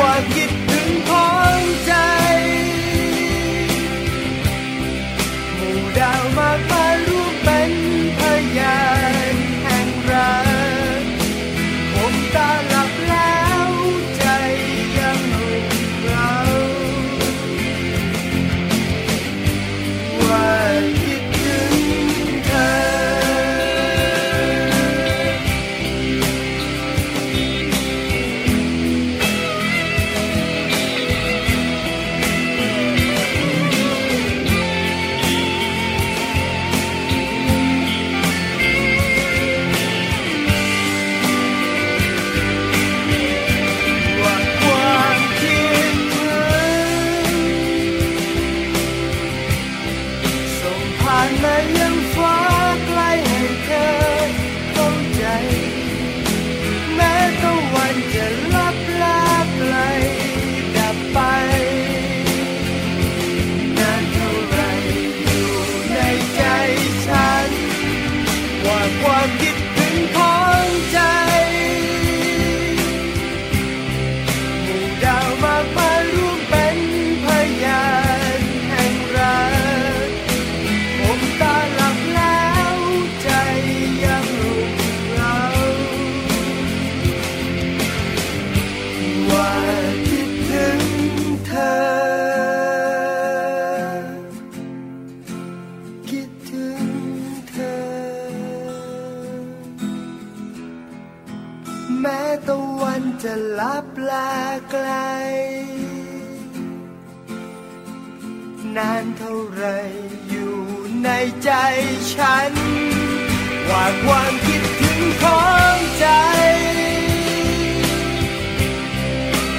[0.00, 0.12] ว่า
[102.48, 104.32] ตะวันจะลับลา
[104.70, 104.88] ไกล
[108.76, 109.64] นานเท่าไร
[110.28, 110.56] อยู่
[111.04, 111.08] ใน
[111.44, 111.50] ใจ
[112.14, 112.52] ฉัน
[113.68, 115.44] ว่าความคิดถึงขอ
[115.76, 116.06] งใจ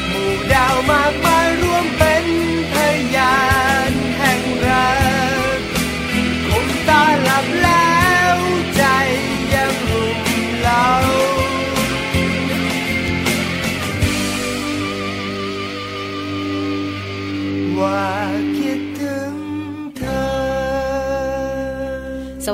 [0.09, 1.34] หมู่ดาวมากมาย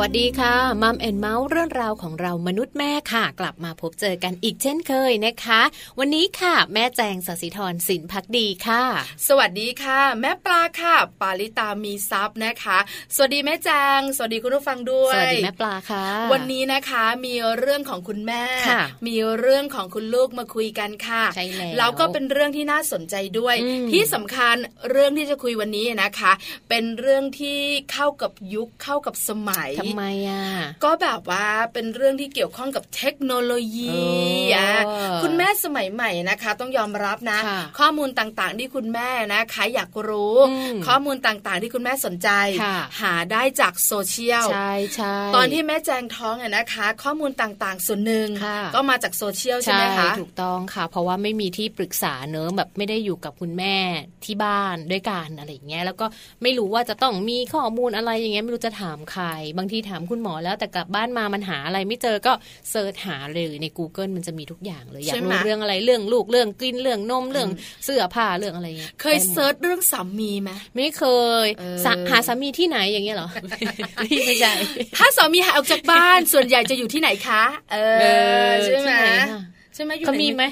[0.01, 5.61] วัสดีค่ะมัมแอนเมาส์เรื่องราวของเรามนุษย์แม่ค่ะ กลับมาพบเจอกันอีกเช่นเคยนะคะ
[5.99, 8.83] วันนี้ค่ะ แม่แจงสศิธรสินพักดีค่ะ
[9.27, 12.77] สวัสดีค่ะ แม่ปลาค่ะ ปาลิตามีซับนะคะ
[13.15, 24.55] สวัสดีแม่แจงสวัสดีคุณผู้ฟังด้วยสวัสดีแม่ปลาค่ะ วันนี้นะคะมีเรื่องของคุณแม่ค่ะมีเรื่องของคุณลูกมาคุยกันค่ะใช่แล้วแล้วก็เป็นเรื่องที่น่าสนใจด้วยอืมที่สำคัญ
[24.89, 26.31] เรื่องที่จะคุยวันนี้นะคะ
[26.69, 27.59] เป็นเรื่องที่
[27.91, 30.45] เข้ากับยุคเข้ากับสมัยทำไมอะ
[30.83, 33.99] ก็แบบว่าเป็นเรื่องที่เกี่ยวข้องกับเทคโนโลยี
[34.55, 34.71] อะ
[35.23, 42.29] คุณแม่สมัยใหม่นะคะ ต้องยอมรับนะค่ะข้อมูลต่างๆ ที่คุณแม่นะคะอยากรู้อืมข้อมูลต่างๆ ที่คุณแม่สนใจ
[42.63, 53.75] ค่ะหาได้จากโซเชียลใช่ใช่ตอนที่แม่แจงท้องอะนะคะ ข้อมูลต่างๆ ส่วนหนึ่งค่ะก็มาจากโซเชียลใช่ไหมคะถูกต้องค่ะ เพราะว่าไม่มีที่ปรึกษาเนอะแบบไม่ได้อยู่กับคุณแม่
[54.25, 56.05] ที่บ้านด้วยกันอะไรอย่างเงี้ยแล้วก็
[56.41, 59.25] ไม่รู้ว่าจะต้องมีข้อมูลอะไรอย่างเงี้ยไม่รู้จะถามใคร
[59.57, 62.33] บางทีถามคุณหมอแล้วแต่กลับบ้านมามันหาอะไรไม่เจอก็
[62.71, 67.49] search หาเลยใน Google มันจะมีทุกอย่างเลยอยากใช่ไหมรู้เรื่องอะไรเรื่องลูกเรื่องกินเรื่องนมเรื่อง
[67.85, 71.03] เสื้อผ้าเรื่องอะไรเงี้ยเคย search เรื่องสามีไหมไม่เค
[71.45, 73.29] ยเออสะหาสามีที่ไหนอย่างเงี้ยเหรอ
[73.97, 74.53] ไม่ใช่
[74.97, 77.77] ถ้าสามีหายออกจากบ้านส่วนใหญ่จะอยู่ที่ไหนคะ เอ
[78.47, 79.43] อใช่ไหมที่นอะ
[79.75, 80.43] ใช่ไหมอยู่เขามีไหม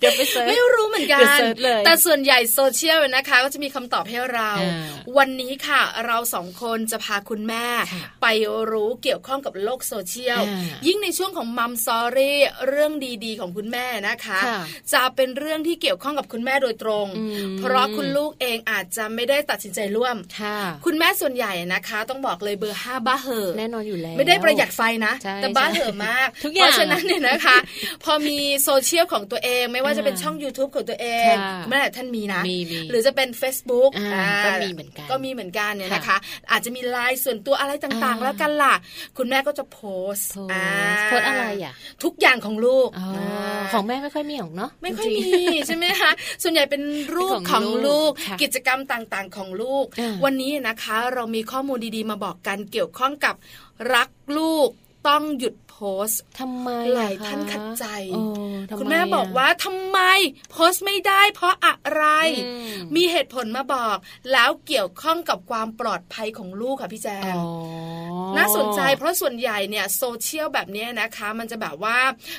[0.00, 8.26] เดี๋ยวไป search ไม่รู้เหมือนกันเดี๋ยว search เลยแต่ส่วนใหญ่โซเชียลนะคะ ก็จะมีคำตอบให้เราอ่าวันนี้ค่ะเราสองคนจะพาคุณแม่ค่ะไป
[8.70, 12.92] รู้เกี่ยวข้องกับโลกโซเชียลอ่ายิ่งในช่วงของ Mom Story เรื่อง
[13.24, 14.60] ดีๆ ของคุณแม่นะคะค่ะ
[14.92, 27.56] จะเป็นเรื่องที่เกี่ยวข้องกับคุณแม่โดยตรงอืมเพราะคุณลูกเองอาจจะไม่ได้ตัดสินใจร่วมค่ะคุณแม่ส่วนใหญ่นะคะ ต้องบอกเลยเบอร์ห้าบ้าเหอะแน่นอนอยู่แล้วไม่ได้ประหยัดไฟนะใช่แต่บ้าใช่เหอะมากทุกอย่างเพราะฉะนั้นเนี่ยนะคะ
[28.04, 36.16] พอมีโซเชียลของตัวเองไม่ว่าจะเป็นอ่าช่อง YouTube ของตัวเองค่ะคุณแม่ท่านมีนะมีมีหรือจะเป็น Facebook อ่าก็มีเหมือนกันก็มีเหมือนกันเนี่ยค่ะนะคะ
[36.50, 38.74] อาจจะมีไลน์ส่วนตัวอะไรต่างๆอ่าแล้วกันล่ะ
[39.18, 39.80] คุณแม่ก็จะโพ
[40.14, 40.64] สต์โพสต์อ่า
[41.06, 41.72] โพสต์อะไรอะ
[42.04, 46.10] ทุกอย่างของลูกอ๋อาของแม่ไม่ค่อยมีหรอกเนาะไม่ค่อยจริงมีใช่ไหมคะ
[46.42, 46.82] ส่วนใหญ่เป็น
[47.16, 53.34] รูปของของลูลูกกค่ะกิจกรรมต่างๆของลูกอ่าวันนี้นะคะเรามีข้อมูลดีๆ มาบอกกันเกี่ยวข้องกับ
[53.94, 54.08] รัก
[54.38, 54.68] ลูก
[55.08, 55.69] ต้องหยุดโพ
[56.06, 58.18] สต์ทำไมหลายอะะท่านขัดใจเอ
[58.52, 59.98] อทำไคุณแม่บอกว่าทำไม
[60.50, 62.04] โพสต์ไม่ได้เพราะอะไร
[62.46, 63.96] อืมมีเหตุผลมาบอก
[64.32, 67.50] แล้วเกี่ยวข้องกับความปลอดภัยของลูกค่ะพี่แจงอ๋อ
[68.36, 71.98] น่าสนใจเพราะส่วนใหญ่เนี่ยโซเชียลแบบเนี้ยนะคะ มันจะแบบว่า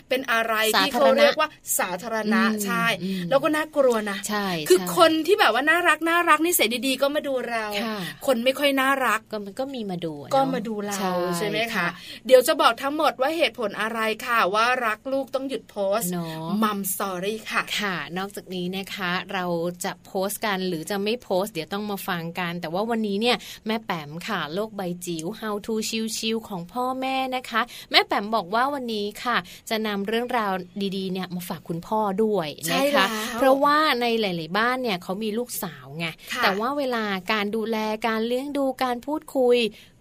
[0.10, 1.50] เป็นอะไรที่สาธารเขาณะเรียกว่า
[1.80, 11.88] สาธารณะอืมใช่อืมแล้วก็น่ากลัวนะใช่คือใช่คนที่แบบว่าน่ารักน่ารักนิสัยดีๆก็มาดูเราค่ะคนไม่ค่อยน่ารักก็มันก็มีมาดูอะก็เนอะมาดูเราใช่ใช่ไหมคะ
[12.26, 19.46] เดี๋ยวจะบอกทั้งหมดว่าเหตุผลอะไรค่ะ ว่ารักลูกต้องหยุดโพสต์เนาะมัมสตอรี่ค่ะค่ะ นอกจากนี้นะคะ เรา
[19.84, 23.38] จะโพสต์กันหรือจะไม่โพสต์ เดี๋ยวต้องมาฟังกัน แต่ว่าวันนี้เนี่ย
[23.68, 25.74] แม่แปมค่ะโลกใบจิ๋ว How to
[26.18, 27.62] ชิวๆของพ่อแม่นะคะ
[27.92, 29.38] แม่แปมบอกว่าวันนี้ค่ะ
[29.70, 30.54] จะนำเรื่องราว
[30.98, 39.58] ดีๆเนี่ยมาฝากคุณพ่อด้วยใช่นะคะแล้วเพราะว่าในหลาย ๆ บ้านเนี่ยเขามีลูกสาวไงค่ะแต่ว่าเวลาการดูแลการเลี้ยงดูการพูดคุย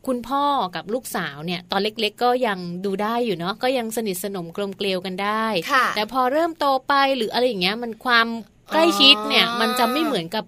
[0.07, 0.45] คุณพ่อ
[0.77, 8.27] กับลูกสาวเนี่ยตอนเล็กๆ ก็ยังดูได้อยู่เนาะก็ยังสนิทสนมกลมเกลียวกันได้ค่ะแต่พอเริ่มโตไปหรืออะไรอย่างเงี้ยมันความ
[8.73, 10.45] ใกล้ชิดเนี่ยอ๋อมันจะไม่เหมือนกับ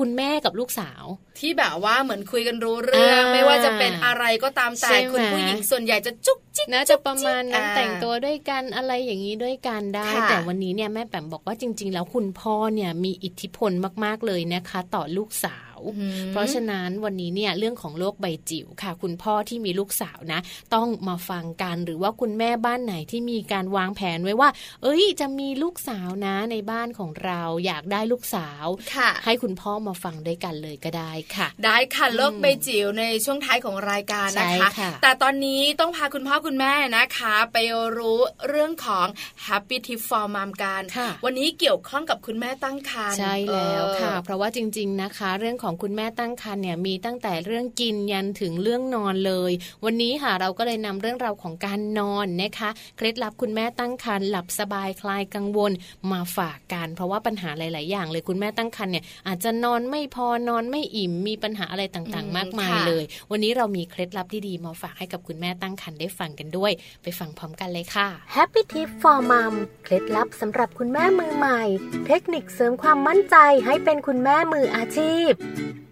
[0.00, 1.04] คุณแม่กับลูกสาว
[1.38, 13.70] ที่แบบว่าเหมือนคุยกันรู้เรื่องอ่าไม่ว่าจะเป็นอะไรก็ตามแต่ใช่ไหมคุณผู้หญิงส่วนใหญ่จะจุกจิกน่าจะประมาณนั้นอ่าแต่งตัวด้วยกันอะไรอย่างนี้ด้วยกันได้ค่ะแต่วันนี้เนี่ยแม่แปมบอกว่าจริง ๆ แล้วคุณพ่อเนี่ยมีอิทธิพล
[14.04, 20.40] มากๆเลยนะคะ ต่อลูกสาวอืมเพราะฉะนั้นวันนี้เนี่ยเรื่องของโลกใบจิ๋วค่ะ คุณพ่อที่มีลูกสาวนะ
[20.74, 24.48] ต้องมาฟังกันหรือว่าคุณแม่บ้านไหนที่มีการวางแผนไว้ว่า
[24.82, 37.56] เอ้ย จะมีลูกสาวนะในบ้านของเราอยากได้ลูกสาวค่ะให้คุณพ่อมาฟังด้วยกันเลยก็ได้ค่ะ ได้ค่ะโลกใบจิ๋วในช่วงท้ายของรายการนะคะใช่ค่ะแต่ตอนนี้ต้องพาคุณพ่อคุณแม่นะคะ ไป
[37.96, 38.18] รู้
[38.48, 39.06] เรื่องของ
[39.46, 49.52] Happy Tip for Mom กันค่ะวันนี้เกี่ยวข้องกับคุณแม่ตั้งครรภ์ใช่แล้วค่ะเออเพราะว่าจริง ๆนะคะ เรื่องของคุณแม่ตั้งครรภ์เนี่ยมีตั้งแต่เรื่องกินยันถึงเรื่องนอนเลย
[49.84, 55.72] วันนี้ค่ะเราก็เลยนำเรื่องราวของการนอนนะคะเคล็ดลับคุณแม่ตั้งครรภ์หลับสบายคลายกังวล
[56.12, 69.54] มาฝากกัน เพราะว่าปัญหาหลาย ๆ อย่างเลยคุณแม่ตั้งครรภ์เนี่ยอาจจะนอนไม่พอนอนไม่อิ่มมีปัญหาอะไรต่างๆ มากมายเลย วันนี้เรามีเคล็ดลับที่ดีมาฝากให้กับคุณแม่ตั้งครรภ์ได้ฟังกันด้วย ไปฟังพร้อมกันเลยค่ะ Happy Tip for Mom
[69.84, 71.62] เคล็ดลับสำหรับคุณแม่มือใหม่
[72.06, 75.30] เทคนิคเสริมความมั่นใจให้เป็นคุณแม่มืออาชีพ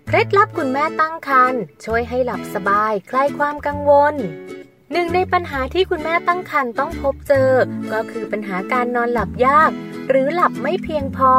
[0.08, 4.14] เคล็ดลับคุณแม่ตั้งครรภ์ช่วยให้หลับสบายคลายความกังวล
[4.92, 7.50] หนึ่งในปัญหาที่คุณแม่ตั้งครรภ์ต้องพบเจอ
[7.92, 9.70] ก็คือปัญหาการนอนหลับยาก
[10.08, 11.32] หรือหลับไม่เพียงพอ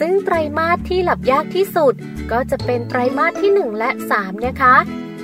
[0.00, 1.94] ซึ่งไตรมาสที่หลับยากที่สุด
[2.32, 4.76] ก็จะเป็นไตรมาสที่ 1 และ 3 นะคะ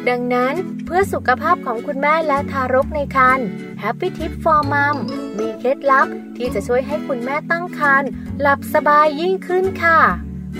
[0.09, 0.54] ดังนั้น
[0.87, 3.47] เพื่อสุขภาพของคุณแม่และทารกในครรภ์
[3.83, 4.97] Happy Tip for Mom
[5.38, 8.09] มีเคล็ดลับที่จะช่วยให้คุณแม่ตั้งครรภ์
[8.40, 10.00] หลับสบายยิ่งขึ้นค่ะ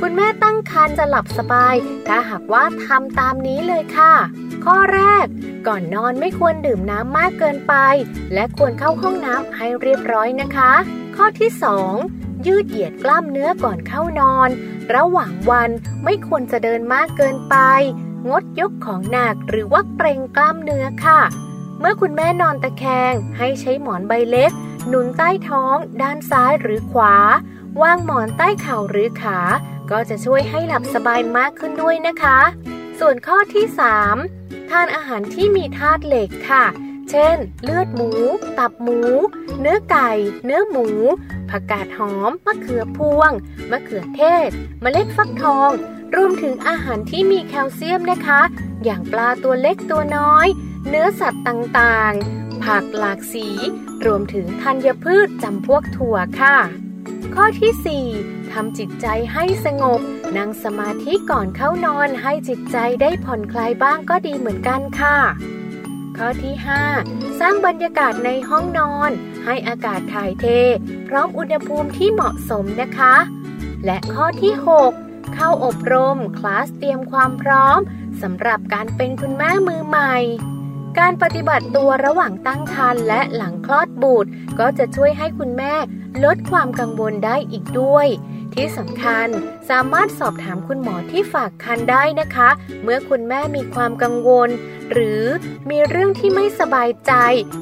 [0.01, 1.75] คุณแม่ตั้งครรภ์จะหลับสบาย
[2.07, 4.15] ถ้าหากว่าทำตามนี้เลยค่ะ
[4.65, 5.27] ข้อแรก
[5.67, 7.75] ก่อนนอนไม่ควรดื่มน้ำมากเกินไป
[8.35, 10.73] และควรเข้าห้องน้ำให้เรียบร้อยนะคะ
[11.17, 11.51] ข้อที่
[11.91, 14.51] 2 ยืดเหยียดกล้ามเนื้อก่อนเข้านอน
[14.95, 15.71] ระหว่างวัน
[16.05, 17.57] ไม่ควรจะเดินมากเกินไป
[18.29, 21.21] งดยกของหนักหรือว่าเกรงกล้ามเนื้อค่ะ
[21.81, 24.53] เมื่อคุณแม่นอนตะแคง ให้ใช้หมอนใบเล็ก
[24.89, 27.15] หนุนใต้ท้อง ด้านซ้ายหรือขวา
[27.83, 29.39] วางหมอนใต้เข่าหรือขา
[29.91, 32.39] ก็จะช่วยให้หลับสบายมากขึ้นด้วยนะคะ
[32.99, 33.65] ส่วนข้อที่
[34.19, 36.65] 3 ทานอาหารที่มีธาตุเหล็กค่ะ
[37.11, 38.11] เช่น เลือดหมู
[38.59, 38.99] ตับหมู
[39.61, 40.11] เนื้อไก่
[40.45, 40.87] เนื้อหมู
[41.51, 43.31] ผักกาดหอม มะเขือพวง
[43.71, 44.49] มะเขือเทศ
[44.81, 45.71] เมล็ดฟักทอง
[46.17, 48.41] รวมถึงอาหารที่มีแคลเซียมนะคะ
[48.85, 50.47] อย่างปลาตัวเล็กตัวน้อย
[50.89, 53.49] เนื้อสัตว์ต่างๆ ผักหลากสี
[54.07, 56.57] รวมถึงธัญพืชจำพวกถั่วค่ะ
[57.35, 60.01] ข้อที่ 4ทำจิตใจให้สงบ
[60.37, 65.17] นั่งสมาธิก่อนเข้านอนให้จิตใจได้ผ่อนคลายบ้างก็ดีเหมือนกันค่ะ
[66.17, 66.55] ข้อที่
[66.99, 69.11] 5 สร้างบรรยากาศในห้องนอน
[69.45, 70.47] ให้อากาศถ่ายเท
[71.09, 73.15] พร้อมอุณหภูมิที่เหมาะสมนะคะ
[73.85, 74.53] และข้อที่
[74.93, 77.79] 6 เข้าอบรม คลาสเตรียมความพร้อม
[78.23, 80.17] สำหรับการเป็นคุณแม่มือใหม่
[80.99, 85.75] การปฏิบัติตัวระหว่างตั้งครรภ์และหลังคลอดบุตร ก็จะช่วยให้คุณแม่
[86.25, 88.07] ลดความกังวลได้อีกด้วย
[88.57, 89.29] ที่สำคัญ
[89.71, 92.49] สามารถสอบถามคุณหมอที่ฝากคันได้นะคะ
[92.83, 94.51] เมื่อคุณแม่มีความกังวล
[94.93, 95.23] หรือ
[95.71, 97.13] มีเรื่องที่ไม่สบายใจ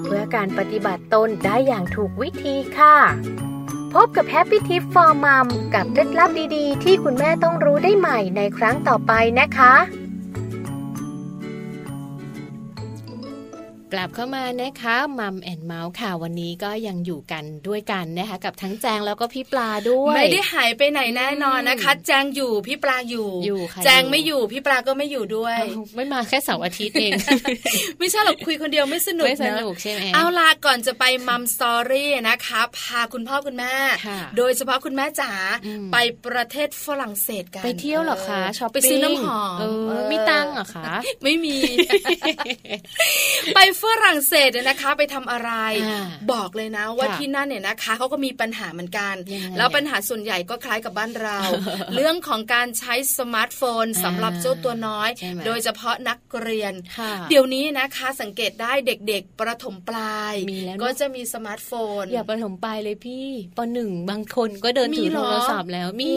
[0.03, 2.97] เพื่อการปฏิบัติตนได้อย่างถูกวิธีค่ะ
[3.95, 9.75] พบกับ Happy Tips for Mom กับเคล็ดลับดีๆ ที่คุณแม่ต้องรู้ได้ใหม่ในครั้งต่อไปนะคะ
[13.93, 27.13] กลับเข้ามานะคะ Mom and Mouth ค่ะวันนี้ก็ยังอยู่กันด้วยกันนะคะกับทั้งแจงแล้วก็พี่ปลาด้วย ไม่ได้หายไปไหนแน่นอนนะคะ แจงอยู่พี่ปลาอยู่อยู่ค่ะแจงไม่อยู่พี่ปลาก็ไม่อยู่ด้วยอ้าวไม่มาแค่เสาร์อาทิตย์เอง
[27.99, 33.75] ไม่ใช่หรอกคุยคนเดียวไม่สนุกไม่สนะนุกใช่ไหมเอาล่ะก่อนจะไปมัมสตอรี่นะคะพาคุณพ่อคุณแม่
[34.07, 35.33] ค่ะโดยเฉพาะคุณแม่จ๋า
[35.67, 40.85] อืมไปประเทศฝรั่งเศสกันไปเที่ยวเหรอคะเช้อปไปปิ้งซื้อน้ำหอมเออเออมีตังค์เหรอคะ
[41.25, 41.57] ไม่มี
[43.55, 45.51] ไปฝรั่งเศสเนี่ยนะคะไปทำอะไร
[45.85, 51.39] อ่าบอกเลยนะว่าค่ะที่นั่นเนี่ยนะคะเขาก็มีปัญหาเหมือนกันยังไงแล้วปัญหาส่วนใหญ่ก็คล้ายกับบ้านเรา
[51.95, 66.17] เรื่องของการใช้สมาร์ทโฟนสำหรับเจ้าตัวน้อยใช่ไหมโดยเฉพาะนักเรียนค่ะเดี๋ยวนี้นะคะสังเกตได้เด็กๆ ประถมปลายมีแล้วเนอะก็จะมีสมาร์ทโฟน อย่าประถมปลายเลยพี่ปหนึ่งบางคนก็เดินถือมีเหรโทอรศัพท์แล้วมี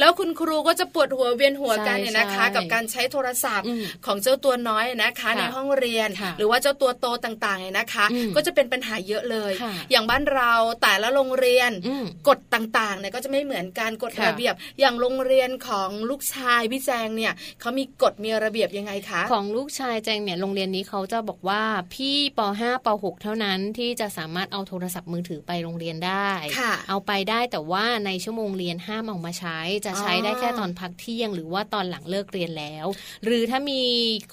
[0.00, 10.52] แล้วคุณครูก็จะปวดหัวเวียนหัวกันใช่เนี่ยนะคะใช่กับการใช้โทรศัพท์อืมของเจ้าตัวน้อยนะคะค่ะในห้องเรียนค่ะหรือว่าเจ้าตัวโตต่างๆเนี่ยนะคะอืมก็จะเป็นปัญหาเยอะเลยค่ะอย่างบ้านเรา
[10.82, 21.62] แต่ละโรงเรียนอืมกฎต่างๆเนี่ยก็จะไม่เหมือนกันกฎค่ะระเบียบ อย่างโรงเรียนของลูกชายพี่แจงเนี่ยเขามีกฎมีระเบียบยังไงคะ ของลูกชายแจงเนี่ยโรงเรียนนี้เขาจะบอกว่า
[21.94, 32.86] พี่ป .5 ป .6 เท่านั้นที่จะสามารถเอาโทรศัพท์มือถือไปโรงเรียนได้ค่ะเอาไปได้แต่ว่าในชั่วโมงเรียนห้ามเอามาใช้ จะใช้อ๋อได้แค่ตอนพักเที่ยง หรือว่าตอนหลังเลิกเรียนแล้ว
[33.24, 33.82] หรือถ้ามี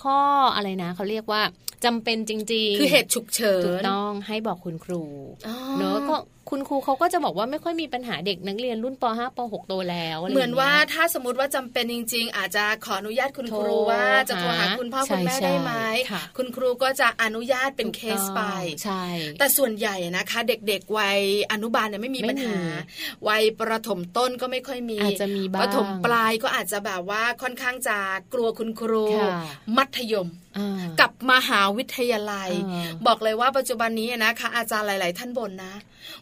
[0.01, 0.19] ข้อ
[0.55, 1.41] อะไรนะเขาเรียกว่า
[1.85, 5.03] จำเป็นจริง ๆ คือเหตุฉุกเฉินถูกต้องให้บอกคุณครู
[5.47, 6.15] อ๋อเนอะก็
[6.49, 15.73] คุณครูเขาก็จะบอกว่าไม่ค่อยมีปัญหาเด็กนักเรียนรุ่นป .5 ป .6 โตแล้วะไรเหมือนว่าย่งงี้ยถ้าสมมติว่าจำเป็นจริง ๆ อาจจะขออนุญาตคุณครูโทรว่าจะโทรหาหาคุณพ่อใช่คุณแม่ใช่ได้ไหม
[16.11, 18.41] ค่ะคุณครูก็จะอนุญาตเป็นเคสไป
[18.83, 19.03] ใช่
[19.39, 21.19] แต่ส่วนใหญ่นะคะ เด็กๆวัย
[21.51, 27.97] อนุบาลเนี่ยไม่มีไม่ปัญหามีวัยประถมต้นก็ไม่ค่อยมีอาจจะมีบ้างประถมปลายก็อาจจะแบบว่าค่อนข้างจะ
[28.33, 29.31] กลัวคุณครูค่ะ
[29.77, 35.73] มัธยมอ่ากับมหาวิทยาลัยอ่าบอกเลยว่าปัจจุบันนี้นะคะ อาจารย์หลาย ๆ ท่านบ่นนะ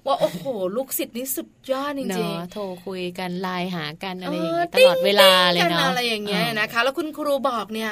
[0.06, 0.46] ว่าโอ้โห
[0.76, 7.92] ลูกศิษย์นี่สุดยอดจเนริงอะๆโทรคุยกันไลน์หากันอะไรอย่างเอเงี้อยตลอดเวลาเลยกันเนาะอะไรอย่างเงี้ยนะคะ แล้วคุณครูบอกเนี่ย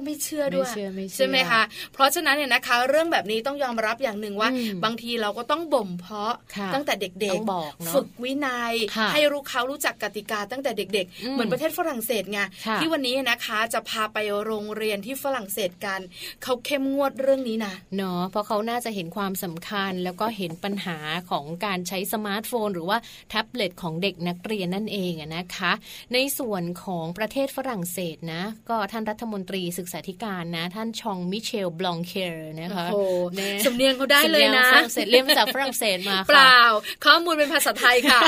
[0.00, 16.00] ก็ไม่เชื่อด้วยไม่เชื่อไม่เชื่อใช่ไหมคะเพราะฉะนั้นเนี่ยนะคะ เรื่องแบบนี้ต้องยอมรับอย่างหนึ่งว่าอืมบางทีเราก็ต้องบ่มเพาะค่ะตั้งแต่เด็กต้องบอกเนอะฝึกวินัยค่ะให้รู้เขารู้จักกติกาตั้งแต่เด็กอืมๆเหมือนประเทศฝรั่งเศสไงค่ะที่วันนี้นะคะจะพาไปโรงเรียนที่ฝรั่งเศสกัน
[16.42, 20.98] เขาเข้มงวดเรื่องนี้นะเนาะเพราะเขาน่าจะเห็นความสำคัญแล้วก็เห็นปัญหา
[21.30, 22.98] ของการใช้สมาร์ทโฟน หรือว่า
[23.30, 25.72] แท็บเล็ตของเด็กนักเรียนนั่นเองอะนะคะ
[26.14, 36.56] ในส่วนของประเทศฝรั่งเศสนะ ก็ท่านรัฐมนตรีศึกษาธิการนะ ท่าน Jean-Michel Blanquer นะคะโอ้โหเนี่ยสำเนียงเขาได้เลยนะสำเนียงฝรั่งเศสเรียนมาจากฝรั่งเศสมาเปค่ะล่า
[37.04, 38.20] ข้อมูลเป็นภาษาไทยค่ะ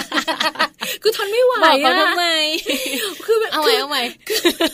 [1.03, 2.27] คือทนไม่ไหวบอกเขาอะทำไม
[3.27, 4.03] คือแบบเอาใหม่เอาใหม่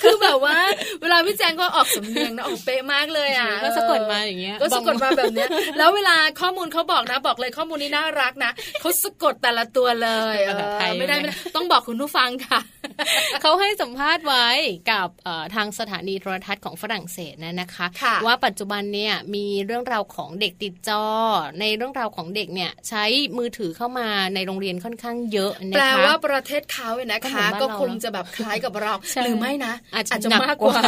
[0.03, 0.57] คือแบบว่า
[1.03, 12.61] เวลาพี่แจงก็ออกสำเนียงนะออกเป๊ะมากเลยอะก็สะกดมาอย่างเงี้ยก็สะกดมาแบบเนี้ย แล้วเวลาข้อมูลเขาบอกนะ บอกเลยข้อมูลนี้น่ารักนะเขาสะกดแต่ละตัวเลยภาษาไทยเออไม่ได้ไหมไม่ได้ต้องบอกคุณผู้ฟังค่ะ
[13.43, 14.47] เขาให้สัมภาษณ์ไว้
[14.91, 21.05] กับเอ่อทางสถานีโทรทัศน์ของฝรั่งเศสนะนะคะค่ะว่าปัจจุบันเนี่ยมีเรื่องราวของเด็กติดจอ
[21.61, 23.05] ในเรื่องราวของเด็กเนี่ยใช้
[23.39, 30.83] มือถือเข้ามาในโรงเรียนค่อนข้างเยอะนะคะแปลว่าประเทศเขาเนี่ยนะก็เหมือนบ้านเราค่ะก็คงจะแบบคล้ายกับเราใช่หรือไม่นะ อาจอาจจะจะหนักมากกกว่าว่า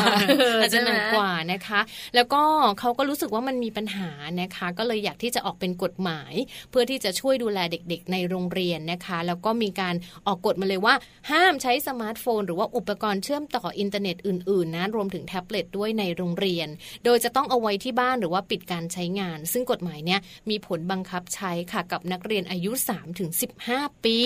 [0.63, 1.81] อาจจะหนักใช่ไหมกว่านะคะ
[2.15, 2.43] แล้วก็
[2.81, 4.11] เขาก็รู้สึกว่ามันมีปัญหา
[4.41, 6.35] นะคะ ก็เลยอยากที่จะออกเป็นกฎหมาย
[6.71, 9.95] เพื่อที่จะช่วยดูแลเด็ก ๆ ในโรงเรียนนะคะ แล้วก็มีการ
[10.27, 10.95] ออกกฎมาเลยว่า
[11.31, 16.69] ห้ามใช้สมาร์ทโฟน หรือว่าอุปกรณ์เชื่อมต่ออินเทอร์เน็ตอื่นๆนะรวมถึงแท็บเล็ตด้วยในโรงเรียน
[17.05, 22.71] โดยจะต้องเอาไว้ที่บ้านหรือว่าปิดการใช้งาน ซึ่งกฎหมายเนี้ยมีผลบังคับใช้ค่ะกับนักเรียนอายุ
[23.39, 24.17] 3-15 ปี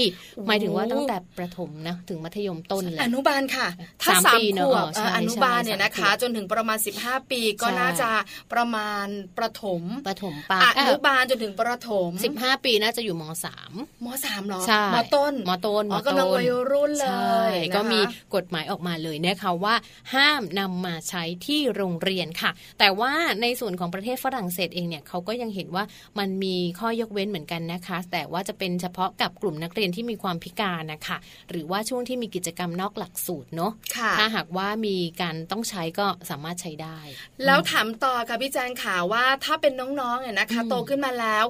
[0.47, 3.69] หมายถึงว่าตั้งแต่ประถมนะถึงมัธยมต้นแหละอนุบาลค่ะ
[4.03, 8.11] ถ้าสามสามปีเนขอะวบใช่เอ่ออนุบาลเนี่ยใช่นะคะสามขวบจนถึงประมาณ 15 ปีก็ใช่น่าจะ
[8.53, 9.07] ประมาณ
[9.39, 13.73] ประถมประถมปลาอนุบาลจนถึงประถมสิบห้าปีน่าจะอยู่มสาม
[14.05, 18.01] มสามเหรอใช่มต้นมต้นอ๋อมกำลังต้นวัยรุ่นเลใช่ยนะคะก็มี
[18.35, 19.75] กฎหมายออกมาเลยนะคะว่า
[20.15, 23.12] ห้ามนำมาใช้ที่โรงเรียนค่ะ แต่ว่า
[23.43, 25.85] ในส่วนของประเทศฝรั่งเศสเองเนี่ยเขาก็ยังเห็นว่า
[26.19, 31.17] มันมีข้อยกเว้นเหมือนกันนะคะ แต่ว่าจะเป็นเฉพาะกับกลุ่มนักเรียนที่มีความพิการนะคะ
[31.50, 36.99] หรือว่าช่วงที่มีกิจกรรมนอกหลักสูตรเนาะค่ะถ้าหากว่ามีการต้องใช้ก็สามารถใช้ได้
[37.45, 41.45] แล้วถามต่อค่ะพี่แจงข่าวว่าถ้าเป็นน้องๆเนี่ยนะคะอืมโตขึ้นมาแล้ว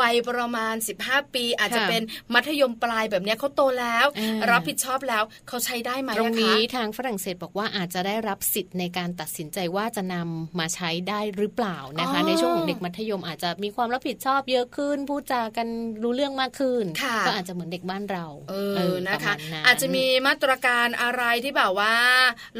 [0.00, 2.02] วัยประมาณ 15 ปี อาจจะค่ะเป็น
[2.34, 15.68] มัธยมปลายแบบเนี้ยเขาโตแล้วอ่ารับผิดชอบแล้วเขาใช้ได้ไหมตรงอะนี้คะทางฝรั่งเศสบอกว่าอาจจะได้รับสิทธิ์ในการตัดสินใจว่าจะนำมาใช้ได้หรือเปล่านะคะอ๋อในช่วงของเด็กมัธยมอาจจะมีความรับผิดชอบเยอะขึ้น พูดจากัน
[16.02, 21.94] รู้เรื่องมากขึ้นค่ะก็อาจจะเหมือนเด็กบ้านเรา เอเอออนะคะปรมาณนั้นอาจจะมีมาตรการอะไรที่แบบว่า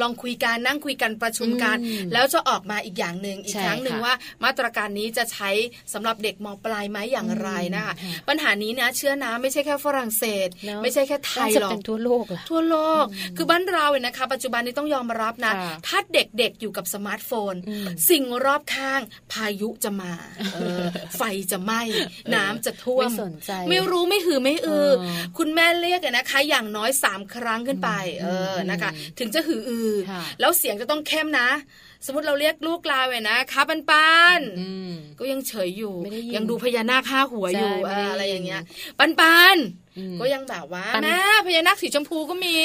[0.00, 5.50] ลองคุยกันนั่งคุยกันประชุมกันอืมแล้วจะออกมาอีกอย่างหนึ่งอีกใช่ครั้งหนึ่งค่ะว่ามาตรการนี้จะใช้
[5.92, 13.04] สำหรับเด็กมปลายไหมอย่างไรนะคะอืมปัญหานี้นะเชื่อนะไม่ใช่แค่ฝรั่งเศสเนอะไม่ใช่แค่ไทยน่าจะหรอกเป็นทั่วโลกล่ะทั่วโลก
[13.36, 19.00] คือบ้านเราเนี่ยนะคะ ปัจจุบันนี้ต้องยอมรับนะค่ะถ้าเด็กๆอยู่กับสมาร์ทโฟนอืมสิ่งรอบข้าง
[19.32, 20.12] พายุจะมา
[20.54, 20.84] เออ
[21.18, 21.82] ไฟจะไหม้
[22.34, 27.90] น้ำจะท่วไม่มสนใจ ไม่รู้ไม่หือไม่อือเออคุณแม่เรียกอะนะคะ อย่างน้อยสามครั้งขึ้นไป
[28.22, 31.48] เออนะคะ ถึงจะหืออือค่ะแล้วเสียงจะต้องเข้มนะ
[32.06, 38.62] สมมติเราเรียกลูกลาไว้นะคะปันปันอืมก็ยังเฉยอยู่ไม่ได้ยินยังดูพญานาคห้าหัวอยู่ใช่ไม่ได้ยินอะไรอย่างเงี้ย
[38.98, 39.87] ปันปันอืม
[40.20, 42.56] ก็ยังแบบว่าปันแม่พญานาคสีชมพูก็มี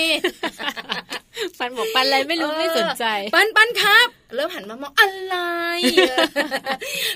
[1.60, 5.38] ปันบอกปันอะไรไม่รู้เออไม่สนใจ ปันปันครับ เริ่มหันมามองอะไร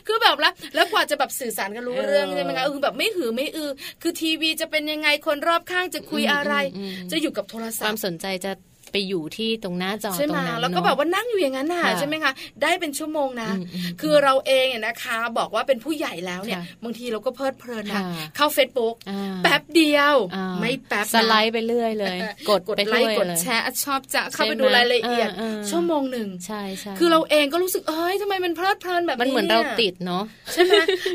[0.08, 3.72] คือแบบแล้วแล้วกว่าจะแบบสื่อสารกันรู้เออเรื่องใช่ไหมคะเออแบบไม่หือไม่อือ
[4.02, 8.52] คือทีวีจะเป็นยังไงคนรอบข้างจะคุยอะไรอืมอืมจะอยู่กับโทรคศัวาพมท์สนใจจะ
[8.98, 12.32] ไปอยู่ที่ตรงหน้าจอใช่ตไหรมงนั้นแล้วก็เนอะแบบว่านั่งอยู่อย่างนั้นน่ะค่ะใช่ไหมคะ
[12.63, 18.03] ได้เป็นชั่วโมงนะอืมอืมคือเราเองเนี่ยนะคะ บอกว่าเป็นผู้ใหญ่แล้วเนี่ยค่ะบางทีเราก็เพลิดเพลินนะค่ะ
[18.36, 22.18] เข้า Facebook อ่าแป๊บเดียวอ่าไม่แป๊บนะสไลด์ไปเรื่อยเลย
[22.50, 30.74] กดกดไปไลเรื่ค์อยกดเลยแชร์อะชอบจะเข้าไปใช่ไหมดูรายละเอียดเออเออชั่วโมงหนึ่งใช่ใช่คือเราเองก็รู้สึกเอ้ยทำไมมันเพลิดเพลินแบบนี้มันเหมือนเรายติดเนาะใช่ไหม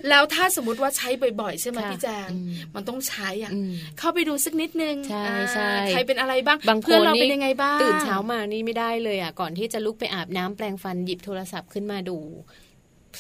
[0.09, 1.09] แล้วถ้าสมมติว่าใช้
[1.40, 12.19] บ่อยๆ ใช่ไหมค่ะพี่แจงอืมมันต้องใช้อะอืมเข้าไปดูสักนิดนึงใช่อ่าใช่ใครเป็นอะไรบ้างบางคเพื่อนนเรานี่เป็นยังไงบ้างตื่นเช้ามานี่ไม่ได้เลยอะก่อนที่จะลุกไปอาบน้ำแปรงฟันหยิบโทรศัพท์ขึ้นมาดู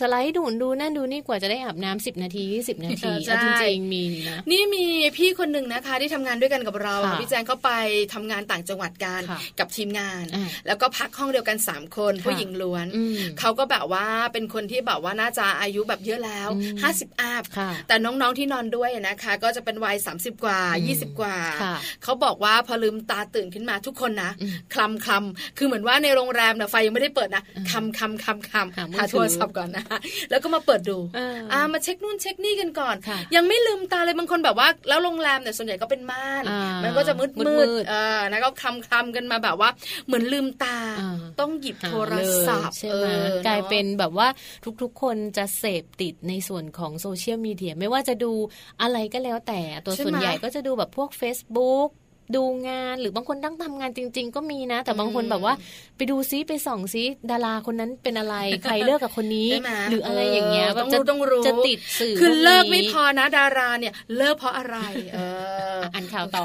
[0.00, 4.84] สไลด์ดูนดูนั่นดูนี่กว่าจะได้อาบน้ำสิบนาทียี่สิบนาทีใช่เอาจริงๆมีนะนี่มี
[5.16, 7.70] พี่คนหนึ่งนะคะที่ทำงานด้วยกันกับเราค่ะพี่แจงเขาไป
[8.14, 16.76] ทำงานต่างจังหวัดกันค่ะกับทีมงานอ่าแล้วก็พักห้องเดียวกันสามคนค่ะผู้หญิงล้วนอืมเขาก็แบบว่าเป็นคนที่แบบว่าน่าจะอายุแบบเยอะแล้วอืม
[17.08, 29.81] 50อัพค่ะแต่น้องๆที่นอนด้วยนะคะ ก็จะเป็นวัย 30 กว่าอืม20 กว่าค่ะเขาบอกว่าพอลืมตาตื่นขึ้นมาทุกคนนะอืมคลำคลำคือเหมือนว่าในโรงแรมเนี่ยไฟยังไม่ได้เปิดนะอืมคำคำคำคำหามือหาถือโทรศัพท์ก่อนนะ
[30.30, 39.70] แล้วก็มาเปิดดูอ่าอ่ามาเช็คนู่นเช็คนี่กันก่อนค่ะยังไม่ลืมตาเลยบางคนแบบว่า แล้วโรงแรมเนี่ยส่วนใหญ่ก็เป็นม่าน มัมันก็จะมืดมืมืดดๆเออนะก็คลำคลำกันมาแบบว่า
[40.06, 42.14] เหมือนลืมตาอ่าต้องหยิบหาโทร
[42.48, 44.28] ศัพท์เลยใช่ไหมออกลายอะเป็นแบบว่า
[44.82, 48.32] ทุกๆคนจะเสพติดในส่วนของโซเชียลมีเดียไม่ว่าจะดู
[48.82, 51.88] อะไรก็แล้วแต่ตัวใช่ไหมส่วนใหญ่ก็จะดูแบบพวก Facebook
[52.36, 55.54] ดูงานหรือบางคนตั้งทำงานจริง ๆ ก็มีนะ แต่บางคนอืมแบบว่า
[55.96, 64.76] ไปดูซิไปส่องซิดาราคนนั้นเป็นอะไรใครเลิกกับคนนี้ใช่ไหมหรืออะไรอย่างเงี้ยเออแบบต้องรู้จะต้องรู้จะติดสื่อคือพวนี้เลิกไม่พอนะดาราเนี่ยเลิกเพราะอะไร
[65.14, 65.18] เอ
[65.76, 66.44] ออ่านข่าวต่อ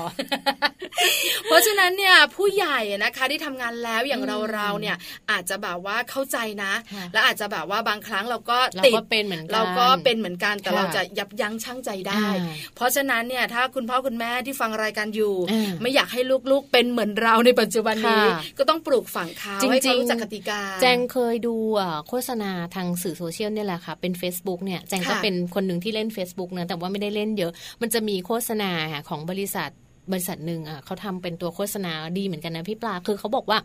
[1.46, 4.96] เพราะฉะนั้นเนี่ยผู้ใหญ่นะคะที่ทำงานแล้วอย่างอืมเราเราๆเนี่ย
[5.32, 28.72] อาจจะแบบว่าเข้าใจนะค่ะและอาจจะแบบว่าบางครั้งเราก็เราติดก็เป็นเหมือนกันเราก็เป็นเหมือนกันแต่ค่ะเราจะยับยั้งชั่งใจได้อ่าเพราะฉะนั้นเนี่ยถ้าคุณพ่อคุณแม่ที่ฟังรายการอยู่อ่าไม่อยากให้ลูกๆเป็นเหมือนเราในปัจจุบันนี้ค่ะก็ต้องปลูกฝังเขาจริงๆให้เขารู้จักกติกา แจงเคยดูอะโฆษณาทางสื่อโซเชียลเนี่ยแหละค่ะ เป็น Facebook เนี่ย แจงก็ค่ะเป็นคนหนึ่งที่เล่น Facebook นะ แต่ว่าไม่ได้เล่นเยอะ มันจะมีโฆษณา
[29.10, 29.70] ของบริษัท
[30.12, 33.60] บริษัทหนึ่งอะเขาทำเป็นตัวโฆษณาดีเหมือนกันนะพี่ปลา คือเขาบอกว่า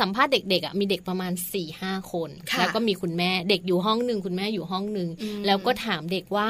[0.00, 6.48] สัมภาษณ์เด็กๆอะมีเด็กประมาณ4ี่ห้าคนค่ะแล้วก็มีคุณแม่เด็กอยู่ห้องหนึ่งคุณแม่อยู่ห้องหนึ่งอืมแล้วก็ถามเด็กว่า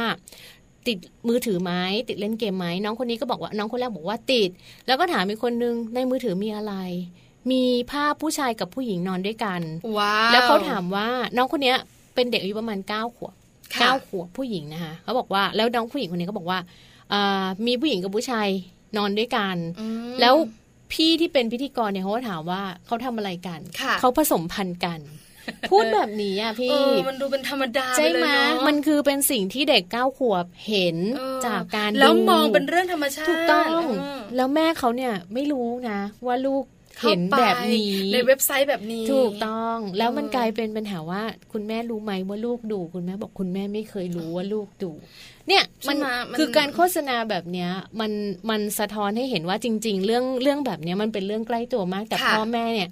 [0.86, 1.72] ติดมือถือไหม
[2.08, 4.50] ติดเล่นเกมไหมน้องคนนี้ก็บอกว่าน้องคนแรกบอกว่าติด
[4.86, 6.74] แล้วก็ถามอีกคนนึงในมือถือมีอะไร
[7.50, 9.60] มีภาพผู้ชายกับผู้หญิงนอนด้วยกัน
[9.98, 11.76] ว้าวแล้วเขาถามว่าน้องคนเนี้ย
[12.14, 13.34] เป็นเด็กอายุประมาณเก้าขวบ
[13.74, 16.58] ค่ะเก้าขวบผู้หญิงนะคะเขาบอกว่าแล้วน้องผู้หญิงคนนี้ก็บอกว่า
[17.12, 18.48] อ่ามีผู้หญิงกับผู้ชาย
[18.96, 20.34] นอนด้วยกันอืมแล้ว
[20.92, 25.00] พี่ที่เป็นพิธีกรเนี่ยเขาก็ถามว่าเขาทำอะไรกันค่ะเขาผสมพันธุ์กัน
[25.70, 33.82] พูดแบบนี้อะพี่เออมันดูเป็นธรรมดาใช่ปเลยไหมเนอะมันคือเป็นสิ่งที่เด็กเก้าขวบเห็นเออจากการแล้วดูมองเป็นเรื่องธรรมชาติถูกต้อง
[34.16, 36.64] มแล้วแม่เขาเนี่ยไม่รู้นะ ว่าลูก
[37.00, 44.90] ข้าเห็นไปแบบนี้ในเว็บไซต์แบบนี้ ถูกต้องแล้วมันเออกลายเป็นปัญหาว่า คุณแม่รู้ไหมว่าลูกดู คุณแม่บอกคุณแม่ไม่เคยรู้ว่าลูกดู
[45.48, 48.12] เนี่ยมันใช่ไหมคือการโฆษณาแบบเนี้ยมัน
[48.50, 52.88] มันสะท้อนให้เห็นว่าจริง ๆ เรื่องเรื่องแบบเนี้ยมันเป็นเรื่องใกล้ตัวมากแต่ค่ะพ่อแม่เนี่ย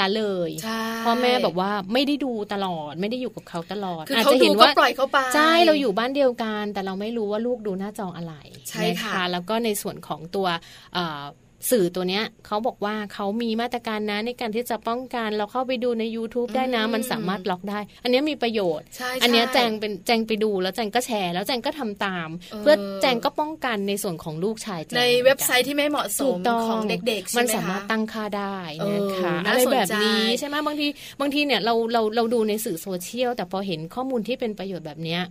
[0.00, 8.34] ละเลยใช่พ่อแม่แบบว่าไม่ได้ดูตลอดไม่ได้อยู่กับเขาตลอดคืออาจเขาจะดูเห็นก็ว่าปล่อยเขาไปใช่เราอยู่บ้านเดียวกัน แต่เราไม่รู้ว่าลูกดูหน้าจออะไร
[8.68, 10.46] ใช่นค่ะ แล้วก็ในส่วนของตัว
[10.94, 11.22] เอ่อ
[11.70, 28.56] สื่อตัวเนี้ยเขาบอกว่าเขามีมาตรการนะในการที่จะป้องกันเราเข้าไปดูใน YouTube ได้นะมันสามารถล็อกได้ อันเนี้ยมีประโยชน์ใช่อันเนี้ยใช่แจงเป็นแจงไปดูแล้วแจงก็แชร์ แล้วแจงก็ทำตามเออเพื่อแจงก็ป้องกันในส่วนของลูกชายแจงในเว็บไซต์ที่ไม่เหมาะสถูมกต้องของเด็กๆใช่มันไหมสามารถคะตั้งค่าได้
[28.90, 30.86] นะคะเอออะน่าไรสนใจแบบนี้ใช่ไหมบางที
[31.20, 35.22] บางทีเนี่ยเราเราเราดูในสื่อโซเชียลแต่พอเห็นข้อมูลที่เป็นประโยชน์แบบเนี้ย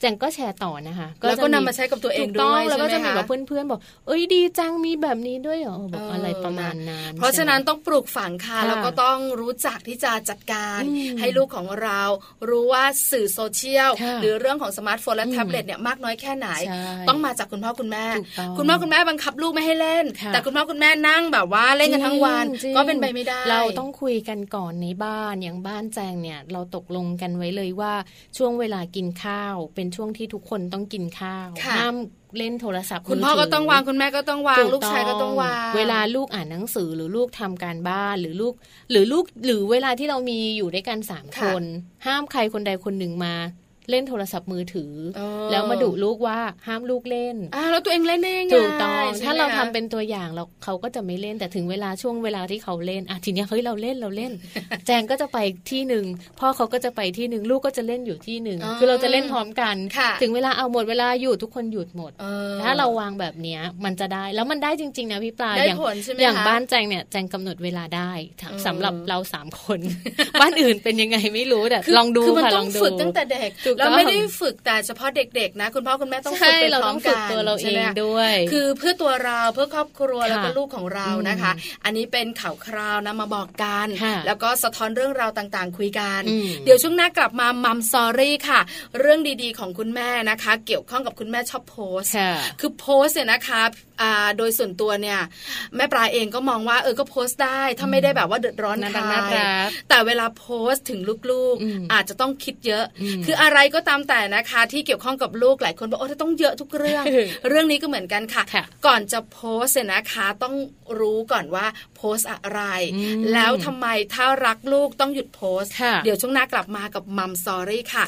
[0.00, 12.00] แจงก็แชร์ต่อนะคะแล้วก็จะนำมาใช้กับตัวเองถูกด้ต้อวงยแล้วก็ใช่จะไหมีคะแบบเพื่อนๆบอก เอ้ยดีจังมีแบบนี้ด้วยเหรอบอกเออออะไรประมาณนั้นเพราะฉะนั้นใช่ไหมต้องปลูกฝังค่ะค่ะแล้วก็ต้องรู้จักที่จะจัดการอืมให้ลูกของเรา
[12.48, 27.92] รู้ว่าสื่อโซเชียลค่ะหรือเรื่องของสมาร์ทโฟนและอืมแท็บเล็ตเนี่ยมากน้อยแค่ไหนใช่ต้องมาจากคุณพ่อคุณแม่ถูกต้องคุณพ่อคุณแม่บังคับลูกไม่ให้เล่นค่ะแต่คุณพ่อคุณแม่นั่งแบบว่าเล่นกันทั้งวันจริงก็เป็นไปไม่ได้ เราต้องคุยกันก่อนในบ้านอย่างบ้านแจงเนี่ยเราตกลงกันไว้เลยว่า
[28.36, 31.96] ช่วงเวลากินข้าวเป็นช่วงที่ทุกคนต้องกินข้าวค่ะห้าม
[32.38, 38.54] เล่นโทรศัพท์คุณพ่อมืถืก็ต้องวางคุณแม่ก็ต้องวางถูลูกชายก็ต้องวางเวลาลูกอ่านหนังสือหรือลูกทำการบ้านหรือลูก
[38.90, 41.62] หรือลูกหรือเวลาที่เรามีอยู่ด้วยกันสามคน
[42.06, 43.34] ห้ามใครคนใดคนหนึ่งมา
[43.90, 54.32] เล่นโทรศัพท์มือถือเออแล้วมาดุลูกว่าห้ามลูกเล่นอ่าแล้วตัวเองเล่นได้ยังไงถูกต้องใช่ไหมถ้าเราทำคะเป็นตัวอย่างเราเขาก็จะไม่เล่นแต่ถึงเวลาช่วงเวลาที่เขาเล่นอะทีเนี้ยเฮ้ยเราเล่นเราเล่น
[54.86, 55.38] แจงก็จะไป
[55.70, 56.04] ที่หนึ่ง
[56.40, 69.80] พ่อเขาก็จะไปที่หนึ่งลูกก็จะเล่นอยู่ที่หนึ่งอ๋อคือเราจะเล่นพร้อมกันค่ะถึงเวลาเอาหมดเวลาหยุดทุกคนหยุดหมดเออถ้าเราวางแบบเนี้ยมันจะได้แล้วมันได้จริง ๆ นะพี่ปลาได้อย่างผลใช่ไหมอย่างคะบ้านแจงเนี่ยแจงกำหนดเวลาได้เออสำหรับเราสามคน
[70.40, 88.60] บ้านอื่นเป็นยังไงไม่รู้แต่คือลองดูคือมันค่ะต้ลอองงดูฝึกตั้งแต่เด็กถูกต้องแล้วไม่ได้ฝึกแต่เฉพาะเด็กๆนะ คุณพ่อคุณแม่ต้องฝึกใช่ไปเราพร้อต้อมงฝึกักนตัวเราเอใช่ไหมงคะด้วย คือเพื่อตัวเราเพื่อครอบครัวค่ะแล้วก็ลูกของเรานะคะอืมอันนี้เป็นข่าวคราวนะมาบอกกันค่ะแล้วก็สะท้อนเรื่องราวต่างๆ คุยกันอืมเดี๋ยวช่วงหน้ากลับมามัมซอรี่ค่ะ
[89.00, 93.85] เรื่องดีๆของคุณแม่นะคะ เกี่ยวข้องกับคุณแม่ชอบโพสต์ค่ะคือโพสต์เนี่ยนะคะอ่า
[94.38, 95.20] โดยส่วนตัวเนี่ย
[95.76, 107.04] แม่ปลาเองก็มองว่าเออก็โพสต์ได้ ถ้าไม่ได้แบบว่าเดือดร้อนน่าใครัรกน่ารักแต่เวลาโพสต์ถึงลูกอืมๆอาจจะต้องคิดเยอะอืมคืออะไรก็ตามแต่นะคะ ที่เกี่ยวข้องกับลูกหลายคนบอกโอ้ต้องเยอะทุกเรื่อง
[107.48, 110.54] เรื่องนี้ก็เหมือนกันค่ะค่ะก่อนจะโพสต์เนี่ยนะคะต้อง
[111.00, 112.62] รู้ก่อนว่าโพสต์อะไร
[112.94, 118.04] อืมแล้วทำไมถ้ารักลูกต้องหยุดโพสต์ค่ะเดี๋ยวช่วงหน้ากลับมากับมัมซอรี่ค่ะ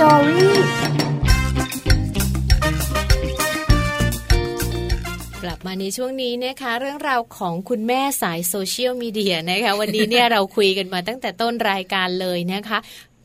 [0.00, 0.56] ตอรี่
[5.42, 12.78] กลับมาในช่วงนี้นะคะเรื่องราวของคุณแม่สายโซเชียลมีเดียนะคะวันนี้เนี่ยเราคุยกันมาตั้งแต่ต้นรายการเลยนะคะ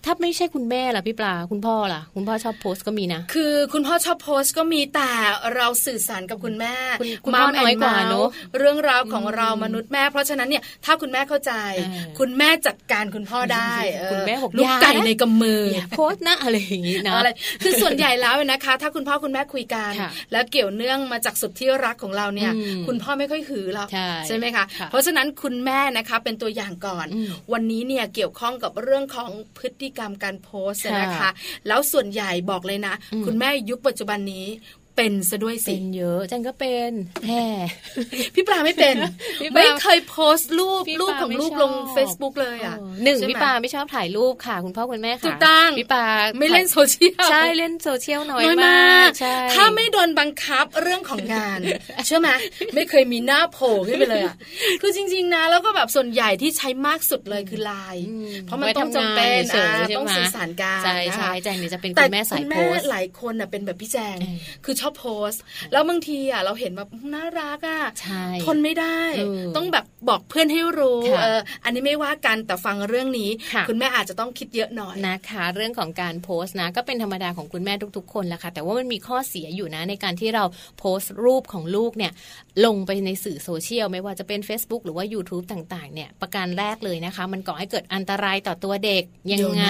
[0.06, 5.10] ถ้าไม่ใช่คุณแม่ล่ะพี่ปลาคุณพ่อล่ะ คุณพ่อชอบโพสต์ก็มีนะ คือคุณพ่อชอบโพสต์ก็มีแต่
[5.56, 17.30] เราสื่อสารกับคุณแม่คุณคุณพ่อมน้อยกว่าเนอะเรื่องราวของเรามนุษย์แม่ เพราะฉะนั้นเนี่ยถ้าคุณแม่เข้าใจเออคุณแม่จัดการคุณพ่อได้เออคุณแม่บอกลูกไก่อย่านะในกำมือออย่าโพสต์นะอะไรอย่างนี้นะอะไร
[17.63, 23.89] คือส่วนใหญ่แล้วนะคะ ถ้าคุณพ่อคุณแม่คุยกันค่ะแล้วเกี่ยวเนื่องมาจากสุดที่รักของเราเนี่ยอืมคุณพ่อไม่ค่อยหือหรอก
[24.28, 31.29] ใช่ไหมคะค่ะเพราะฉะนั้นคุณแม่นะคะเป็นตัวอย่างก่อนอืมวันนี้เนี่ยเกี่ยวข้องกับเรื่องของพฤติกรรมการโพสต์ค่ะนะคะ
[31.67, 34.45] แล้วส่วนใหญ่บอกเลยนะอืมคุณแม่ยุคปัจจุบันนี้
[34.95, 36.91] เป็นซะด้วยสิเป็นเยอะจันก็เป็น
[37.27, 37.45] แฮ่
[38.36, 38.95] พี่ปลาไม่เป็น
[39.41, 46.05] พี่ปลาไม่เคยโพสต์รูปพี่ปารูปของไม่ลูกชอบลง Facebook เลยอะเออหนึ่งใช่ไมพี่ปาไม่ชอบถ่ายรูปค่ะคุณพ่อคุณแม่ค่ะถูกต้องพี่ปา
[46.39, 51.60] ไม่เล่นโซเชียลใช่เล่นโซเชียลน้อยน้อยมามากกใช่ถ้าไม่โดนบังคับเรื่องของงาน
[52.05, 52.29] เชื่อไหม
[52.75, 54.36] ไม่เคยมีหน้าโผล่ขึ้นไปเลยอะ
[54.81, 80.43] คือจริง ๆนะแล้วก็แบบส่วนใหญ่ที่ใช้มากสุดเลยคือไลน์อืมเพราะมันไว้ต้องทำงานจำเป็นเฉยๆอ่าใช่ไหมต้องสื่อสารกันใช่นะคะใช่แจงเนี่ยจะเป็นแต่คุณแม่สายคุณโพแม่สต์หลายคนน่ะเป็นแบบพี่แจงเออคือชอบโพสต์แล้วบางทีอะเราเห็นแบบน่ารักอะใช่ทนไม่ได้เออต้องแบบบอกเพื่อนให้รู้ค่ะเอออันนี้ไม่ว่ากันแต่ฟังเรื่องนี้ค่ะณแม่อาจจะต้องคิดเยอะหน่อยนะคะ เรื่องของการโพสต์นะก็เป็นธรรมดาของคุณแม่ทุก ๆ คนแหละค่ะแต่ว่ามันมีข้อเสียอยู่นะในการที่เรา
[80.80, 82.12] โพสต์รูปของลูกเนี่ย
[82.65, 89.67] ลงไปในสื่อโซเชียลไม่ว่าจะเป็น Facebook หรือว่า YouTube ต่างๆ เนี่ยประการแรกเลยนะคะ มันก่อให้เกิดอันตรายต่อตัวเด็กยังเดี๋ยวไงน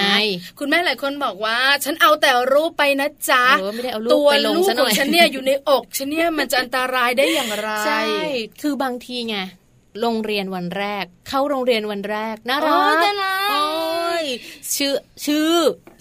[0.54, 8.00] ะคุณแม่หลายคนบอกว่า ฉันเอาแต่รูปไปนะจ๊ะเออไม่ได้เอารูปตัวไปลงลูกซะหขน่อองยฉันเนี่ยอยู่ในอกฉันเนี่ยมันจะอันตรายได้อย่างไรใช่
[8.62, 9.36] คือบางทีไง
[10.00, 13.64] โรงเรียนวันแรก เข้าโรงเรียนวันแรกน่ารัโอ้ยกแต่ละโอ้
[14.22, 14.24] ย
[14.76, 15.54] ชื่อชื่อ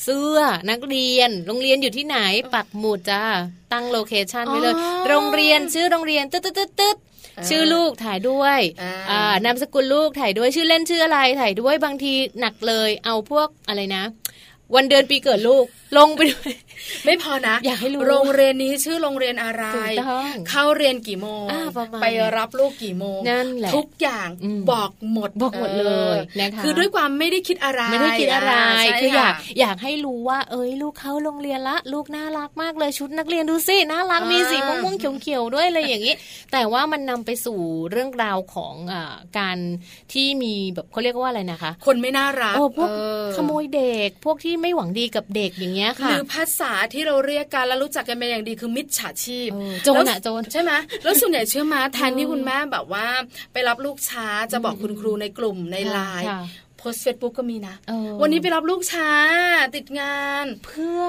[0.04, 0.40] เสื้อ
[0.70, 2.18] นักเรียน โรงเรียนอยู่ที่ไหน
[2.54, 3.24] ปักหมุดจ้า
[3.74, 6.98] ตั้ง location ไว้เลยอ๋อโรงเรียนชื่อโรงเรียนตึ๊ดตึ๊ดตึ๊ดตึ๊ด
[7.38, 14.04] อ่าชื่อลูกถ่ายด้วยอ่าอ่านามสกุลลูกถ่ายด้วยชื่อเล่นชื่ออะไรถ่ายด้วยบางทีหนักเลย เอาพวกอะไรนะ
[14.76, 15.66] วันเดือนปีเกิดลูก
[15.98, 16.52] ลงไปด้วย
[17.06, 22.06] ไม่พอนะ อยากให้รู้โรงเรียนนี้ชื่อโรงเรียนอะไรถูกต้องเข้าเรียนกี่โมงอ่าประมาณไป
[22.38, 36.16] รับลูกกี่โมงนั่นแหละทุกอย่างอืมบอกหมดบอกหมดเลยนะคะคือด้วยความไม่ได้คิดอะไร ไม่ได้คิดอะไราใช่คืออยากะอยากให้รู้ว่า เอ้ยลูกเข้าโรงเรียนละ ลูกน่ารักมากเลยชุดนักเรียนดูสิน่ารักมีสีอ่าม่วงๆเขียวๆด้วยอะไรอย่างนี้
[36.52, 37.60] แต่ว่ามันนำไปสู่
[37.92, 39.58] เรื่องราวของอาการ
[40.14, 50.72] ที่มีแบบเขาเรียกว่าอะไรนะคะ คนไม่น่ารักโอ้พวกเออขโมยเด็กพวกที่ไม่หวังดีกับเด็กอย่างเงี้ยหค่ะรือภาษาที่เราเรียกกันแล้วรู้จักกันเป็นอย่างดีคือมิจฉาชีพเออโจรแล้วอะโจรใช่ไหม
[51.04, 53.06] แล้วส่วนใหญ่เชื่อมาแทนที่เออคุณแม่แบบว่า
[53.54, 59.10] ไปรับลูกช้าจะบอกคุณครูในกลุ่มในไลน์ค่ะโพสเฟซบุ๊กก็มีนะเออวันนี้ไปรับลูกช้า
[59.76, 61.02] ติดงานเพื่อ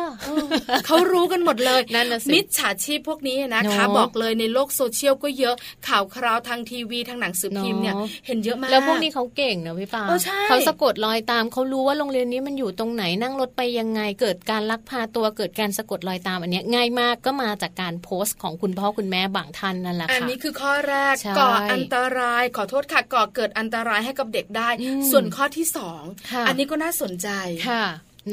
[0.87, 5.55] เขารู้กันหมดเลยนั่นน่ะสิมิจฉาชีพพวกนี้นะคะเนอะบอกเลยในโลกโซเชียลก็เยอะ
[5.89, 27.29] ข่าวคราวทางทีวีทางหนังสือพิมพ์เนี่ยเนอะเห็นเยอะมากแล้วพวกนี้เขาเก่งเนอะพี่ปลาเออใช่เขาสะกดรอยตามเขารู้ว่าโรงเรียนนี้มันอยู่ตรงไหนนั่งรถไปยังไงเกิดการลักพาตัวเกิดการสะกดรอยตามอันเนี้ยง่ายมากก็มาจากการโพสต์ของคุณพ่อคุณแม่บางท่านนั่นแหละอันค่ะนี้คือข้อแรกใช่ก่ออันตรายขอโทษค่ะก่อเกิดอันตรายให้กับเด็กได้อืมส่วนข้อที่สองค่ะอันนี้ก็น่าสนใจ
[27.69, 27.85] ค่ะ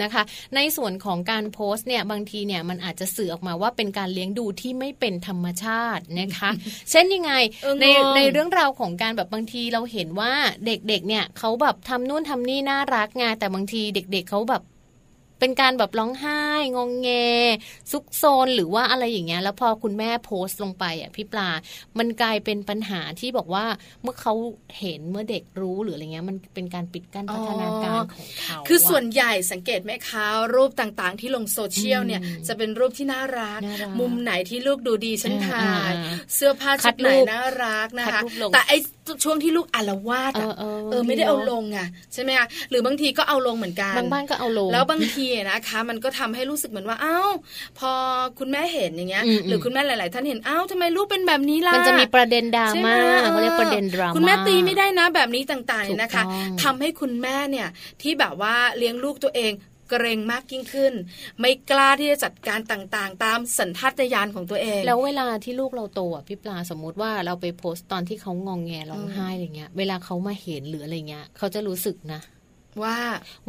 [0.02, 0.24] นะคะ
[0.56, 6.50] ในส่วนของการโพสต์เนี่ยบางทีเนี่ยมันอาจจะสื่อออกมาว่าเป็นการเลี้ยงดูที่ไม่เป็นธรรมชาตินะคะ
[6.92, 10.34] เช่นยังไงเออในงงในเรื่องราวของการแบบบางทีเราเห็นว่า
[10.66, 14.64] เด็กๆเนี่ยเขาแบบทำนู่นทำนี่น่ารักไงแต่บางทีเด็ก ๆเขาแบบ
[15.44, 16.42] เป็นการแบบร้องไห้
[16.76, 17.10] งองแง
[17.92, 21.50] ซุกซนหรือว่าอะไรอย่างเงี้ย แล้วพอคุณแม่โพสต์ลงไปอะพี่ปลา
[21.98, 23.66] มันกลายเป็นปัญหาที่บอกว่า
[24.02, 24.34] เมื่อเขา
[24.80, 30.26] เห็นเมื่อเด็กรู้หรืออะไรเงี้ยมันเป็นการปิดกั้นพัฒนาการของเขาคือส่วะนใหญ่สังเกตไหมคะ
[30.56, 38.74] รูปต่างๆ ที่ลงโซเชียลเนี่ยอืมจะเป็นรูปที่น่ารักน่ารัก มุมไหนที่ลูกดูดีฉันอ่าถ่ายอ่าเสื้อผ้าคัชุดดไหนรูปน่ารักนะคัดคะรูปลงแต่ไอ
[39.24, 47.32] ช่วงที่ลูกอารวาสเออะอเออเออไม่ได้เอาลงอะใช่ไหมคะหรือบางทีก็เอาลงเหมือนกันบางบ้านก็เอาลงแล้วบางทีนะคะ มันก็ทำให้รู้สึกเหมือนว่าอ้าว
[47.80, 47.92] พอ
[48.40, 57.68] คุณแม่เห็นอย่างเงี้ยอืมหรือคุณแม่หลาย ๆ ท่านเห็นอ้าวทำไมลูกเป็นแบบนี้ล่ะมันจะมีประเด็นดราใช่ไหม่าเขาเรียกประเด็นดราม่าคุณแม่ตีไม่ได้นะแบบนี้ต่างๆถูกนะคะต้องทำให้คุณแม่เนี่ย
[58.02, 59.54] ที่แบบว่าเลี้ยงลูกตัวเอง
[59.90, 60.94] เกรงมากยิ่งขึ้น
[61.40, 72.22] ไม่กล้าที่จะจัดการต่างๆ ตามสัญชาตญาณของตัวเอง แล้วเวลาที่ลูกเราโตอะพี่ปลาสมมุติว่าเราไปโพสต์ตอนที่เขางองแงร้องไห้อะไรเงี้ย เวลาเขามาเห็นหรืออะไรเงี้ยเขาจะรู้สึกนะ
[72.84, 72.98] ว่า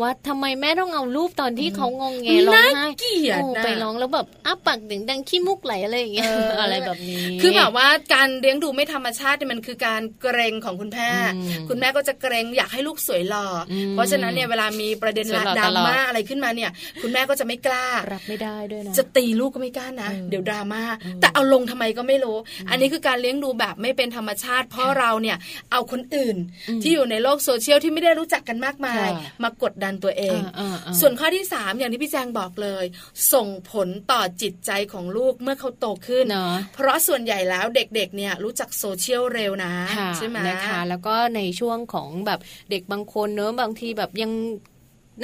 [0.01, 16.71] ว่าทำไมแม่ต้องเอารูปตอนที่เขางงแงอืมร้องน่าไห้เกลียดโอ้นะไปร้องแล้วแบบอ้าปากดึงดังขี้มุกไหลอะไรอย่างเงี้ยเออออะไรแบบนี้ คือแบบว่าการเลี้ยงดูไม่ธรรมชาติเนี่ยมันคือการเกรงของคุณแม่อืมคุณแม่ก็จะเกรงอยากให้ลูกสวยหล่ออืมเพราะฉะนั้นเนี่ยเวลามีประเด็นสวยหล่อดราม่าตลอดอะไรขึ้นมาเนี่ย
[17.03, 22.37] คุณแม่ก็จะไม่กล้ารับไม่ได้ด้วยนะจะตีลูกก็ไม่กล้านะเออเดี๋ยวดราม่าเออแต่เอาลงทำไมก็ไม่รู้
[22.71, 25.37] อันนี้คือการเลี้ยงดูแบบไม่เป็นธรรมชาติ เพราะเราเนี่ย
[25.73, 26.37] เอาคนอื่น
[26.69, 32.85] อืมที่อยู่ในโลกโซเชียลที่ไม่ได้รู้จักกันมากมายค่ะมากดดันตัวเองอ่าอ่าส่วนข้อที่ 3 อย่างที่พี่แจงบอกเลย
[33.33, 44.33] ส่งผลต่อจิตใจของลูกเมื่อเขาโตขึ้นเนาะเพราะส่วนใหญ่แล้วเด็กๆเนี่ยรู้จักโซเชียลเร็วนะค่ะใช่ไหมนะคะแล้วก็ในช่วงของแบบเด็กบางคนเนอะบางทีแบบยัง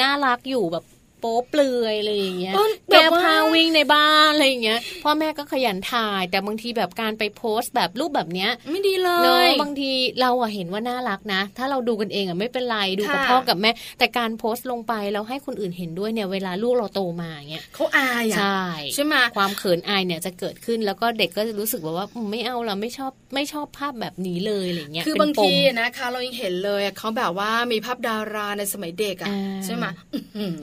[0.01, 0.85] น่ารักอยู่แบบ
[1.21, 18.63] โป๊เปลือยอะไรอย่างเงี้ยเออแบแก้บว่าผ้าวิ่งในบ้านอะไรอย่างเงี้ยพ่อแม่ก็ขยันถ่าย แต่บางทีแบบการไปโพสต์แบบรูปแบบเนี้ย ไม่ดีเลเนอะยบางทีเราอะเห็นว่าน่ารักนะ ถ้าเราดูกันเองอะไม่เป็นไรดูกับค่ะพ่อกับแม่ แต่การโพสต์ลงไปแล้วให้คนอื่นเห็นด้วยเนี่ยเวลาลูกเราโตมาอย่างเงี้ยเขาอายอะใช่
[18.95, 30.55] ใช่ไหมความเขินอายเนี่ยจะเกิดขึ้นแล้วก็เด็กก็จะรู้สึกว่าว่าอืมไม่เอาเราไม่ชอบไม่ชอบภาพแบบนี้เลยอะไรเงี้ยคือเป็นบางปมทีนะคะเรายังเห็นเลยอะเขาแบบว่ามีภาพดาราในสมัยเด็กอะอ่าใช่ไหมอื้อหือ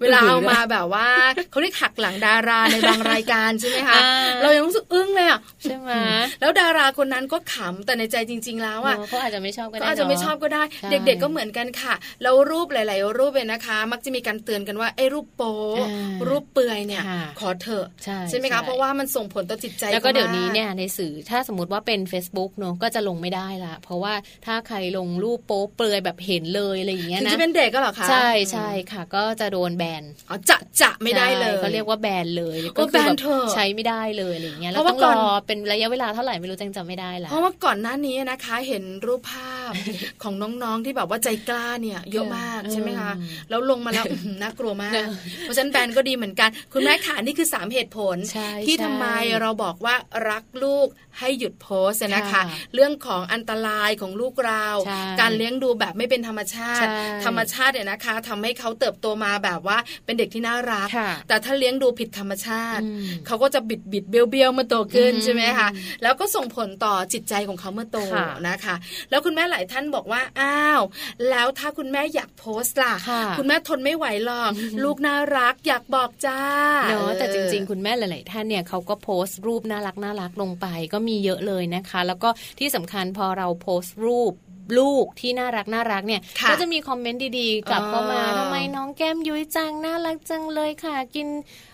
[0.00, 1.08] เวลาเอามาแบบว่า
[1.50, 5.90] เขาเรียกหักหลังดาราในบางรายการใช่ไหมคะอ่าเรายังรู้สึกอึ้งเลยอะใช่ไหม
[6.40, 15.90] แล้วดาราคนนั้นก็ขำแต่ในใจจริง ๆ แล้วอะเนอะเขาอาจจะไม่ชอบก็ก็ได้อาจจะไม่ชอบก็ได้ใช่เด็ก ๆก็เหมือนกันค่ะแล้วรูปหลาย ๆ รูปเนี่ยนะคะ มักจะมีการเตือนกันว่าไอ้รูปโป๊อ่า
[16.28, 17.86] รูปเปลือยเนี่ยค่ะขอเถอะ
[18.30, 24.14] ใช่ไหมคะเพราะว่ามันส่งผลต่อจิตใจแล้วก็ขาเดี๋ยวนี้มากเนี่ยในสื่อถ้าสมมติว่าเป็น Facebook เนอะก็จะลงไม่ได้ละเพราะว่า
[24.46, 39.72] ถ้าใครลงรูปโป๊เปลือยแบบเห็นเลยอะไรอย่างเงี้ยถึงนะจะเป็นเด็กก็เหรอคะใช่ใช่ค่ะ ก็จะโดนแบนอ๋อจะจะไม่ได้เลยใช่เขาเรียกว่าแบนเลยโอ้ก็คือแบบแบนเถอะใช้ไม่ได้เลยอะไรอย่างเงี้ยเพแล้วราะต้องว่ารก่อนอเป็นระยะเวลาเท่าไหร่ไม่รู้จังจำไม่ได้ละเพราะว่าก่อนหน้านี้นะคะเห็นรูปภาพ
[40.22, 43.12] ของน้องๆที่แบบว่าใจกล้าเนี่ยเยอะมากเออใช่ไหมคะ
[43.50, 45.08] แล้วลงมาแล้วอื้อหือน่ากลัวมากเออ
[45.40, 49.06] เพราะฉะนั้นแบนก็ดีเหมือนกัน คุณแม่ขานี่คือสามเหตุผลใช่ที่ใช่ทำไม
[49.40, 49.94] เราบอกว่า
[50.30, 52.42] รักลูกให้หยุดโพสต์นะคะค่ะ
[52.74, 65.68] เรื่องของอันตรายของลูกเราใช่การเลี้ยงดูแบบไม่เป็นธรรมชาติใช่ธรรมชาติเนี่ยนะคะทำให้เขาเติบโตมาแบบว่าเป็นเด็กที่น่ารักค่ะแต่ถ้าเลี้ยงดูผิดธรรมชาติอืมเขาก็จะบิดบิดเบี้ยวเบี้ยวๆเมื่อโตขึ้นอืมใช่ไหมคะ
[66.02, 68.74] แล้วก็ส่งผลต่อจิตใจของเขาเมื่อโตค่ะนะคะ
[69.10, 70.82] แล้วคุณแม่หลายท่านบอกว่าอ้าว
[71.30, 74.52] แล้วถ้าคุณแม่อยากโพสต์ล่ะค่ะคุณแม่ทนไม่ไหวหรอก
[74.84, 76.40] ลูกน่ารักอยากบอกจ้า
[76.88, 84.32] เนาะแต่จริงๆๆคุณแม่หลาย ๆ ท่านเนี่ยเขาก็โพสต์รูปน่ารักน่ารักลงไป ก็มีเยอะเลยนะคะ แล้วก็ที่สำคัญพอเราโพสต์รูป
[84.78, 91.28] ลูกที่น่ารักน่ารักเนี่ยค่ะก็จะมีคอมเมนต์ดีๆกลับเข้ามาอ่าทำไมน้องแก้มยุ้ยจังน่ารักจังเลยค่ะ กิน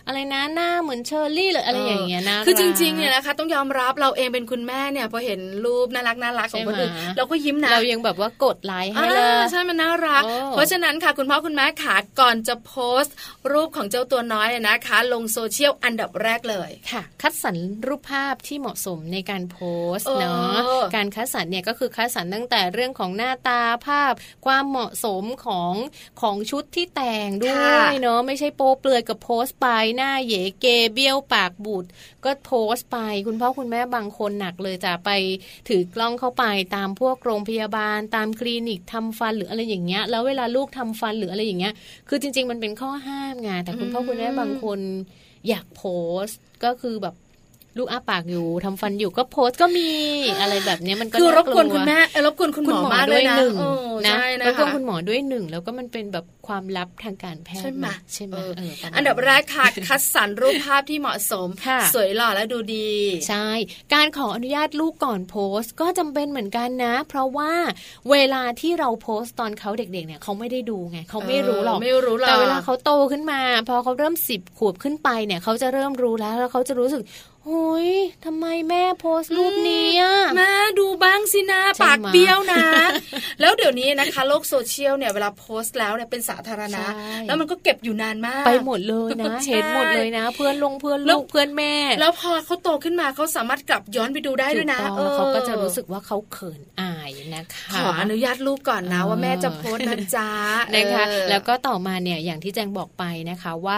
[0.07, 13.15] อะไรนะหน้าเหมือนเชอร์รี่หรืออะไรอย่างเงี้ยนะคือจริงๆเนี่ยนะคะ ต้องยอมรับเราเองเป็นคุณแม่เนี่ยพอเห็นรูปน่ารักน่ารักของคนอื่นใช่ไหมเราก็ยิ้มนะเรายังแบบว่ากดไลค์ให้เลอ่ายใช่มันน่ารักโอ้เพราะฉะนั้นค่ะคุณพ่อคุณแม่ขาก่อนจะโพสต์
[13.51, 17.55] รูปของเจ้าตัวน้อยนะคะ ลงโซเชียลอันดับแรกเลยค่ะ คัดสรร
[17.87, 19.59] รูปภาพที่เหมาะสมในการโพ
[19.95, 20.59] สต์เออเนาะ
[20.95, 24.13] การคัดสรรเนี่ยก็คือคัดสรรตั้งแต่เรื่องของหน้าตาภาพ
[24.45, 25.73] ความเหมาะสมของ
[26.21, 31.85] ของชุดที่แต่งด้วยเนาะไม่ใช่โป๊เปลือยกับโพสต์ไปหน้าเหยเกเบี้ยวปากบูด
[32.23, 35.09] ก็โพสต์ไป คุณพ่อคุณแม่บางคนหนักเลยจะไป
[35.69, 36.43] ถือกล้องเข้าไป
[36.75, 41.73] ตามพวกโรงพยาบาล ตามคลินิกทำฟันหรืออะไรอย่างเงี้ย แล้วเวลาลูกทำฟันหรืออะไรอย่างเงี้ย
[42.09, 44.79] คือจริง ๆ มันเป็นข้อห้ามไงแต่คุณพ่อคุณแม่บางคน
[45.49, 45.83] อยากโพ
[46.23, 47.15] สต์ก็คือแบบ
[47.77, 49.89] ลูกอ้าปากอยู่ทำฟันอยู่ก็โพสต์ก็มี
[50.41, 53.69] อะไรแบบเนี้ยมันก็คือรน่ากบลักวนคุณแม่เอ้ยรบกวนคุณคุณหหมมออมากด้เลวยยนะหนึ่งโอ้
[54.07, 62.91] นะใช่นะแล้วก็คะคุณหมอด้วยหนึ่งแล้วก็มันเป็นแบบความลับทางการแพทย์ใช่ไหมนะใช่ไหมเออเออประมาณอันดับแรกค่ะคัดสรรรูปภาพที่เหมาะสมค่ะสวยหล่อและดูดี
[63.27, 63.47] ใช่
[63.93, 67.51] การขออนุญาตลูกก่อนโพสต์ก็จำเป็นเหมือนกันนะ เพราะว่า
[68.11, 77.03] เวลาที่เราโพสต์ตอนเขาเด็กๆเนี่ยเขาไม่ได้ดูไงเขาไม่รู้หรอกเออไม่รู้หรอกแต่เวลาเขาโตขึ้นมา พอเขาเริ่มสิบขวบขึ้นไปเนี่ยเขาจะเริ่มรู้แล้วแล้วเขาจะรู้สึก
[77.45, 77.89] โอ้ย
[78.25, 82.63] ทำไมแม่โพสต์รูปนี้อะแม่ดูบ้างสินะใช่ไหมปากเบี้ยวนะ
[83.41, 100.29] แล้วเดี๋ยวนี้นะคะ โลกโซเชียลเนี่ยเวลาโพสต์แล้วเนี่ยเป็นสาธารณะใช่แล้วมันก็เก็บอยู่นานมาก ไปหมดเลยนะใช่เห็นหมดเลยนะ เพื่อนลงเพื่อนแล้ลูวกเพื่อนแม่ แล้วพอเขาโตขึ้นมาเขาสามารถกลับย้อนไปดูได้ด้วยนะถูกต้องแล้วเขาก็จะออรู้สึกว่าเขาเขินอายนะคะขออนุญาตลูกก่อนนะว่าแม่จะโพสต์นะจ๊ะ
[100.75, 103.77] นะคะเออแล้วก็ต่อมาเนี่ยอย่างที่แจงบอกไปนะคะว่า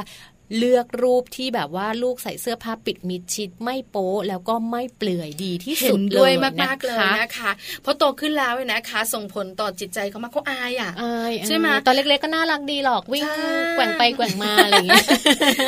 [0.57, 15.05] เลือกรูปที่แบบว่าลูกใส่เสื้อผ้าปิดมิดชิดไม่โป๊แล้วก็ไม่เปลื่อยดีที่เห็สุนดด้วยเลยมากๆเลยนะคะนะคะเพราะโตขึ้นแล้วเนี่ยนะคะ ส่งผลต่อจิตใจเขามากเขาอายอะอายใช่ไหมตอนเล็กๆก็น่ารักดีหรอกวิ่งใช่แกว่งไปแกว่งมาอะไรอย่างเงี้ย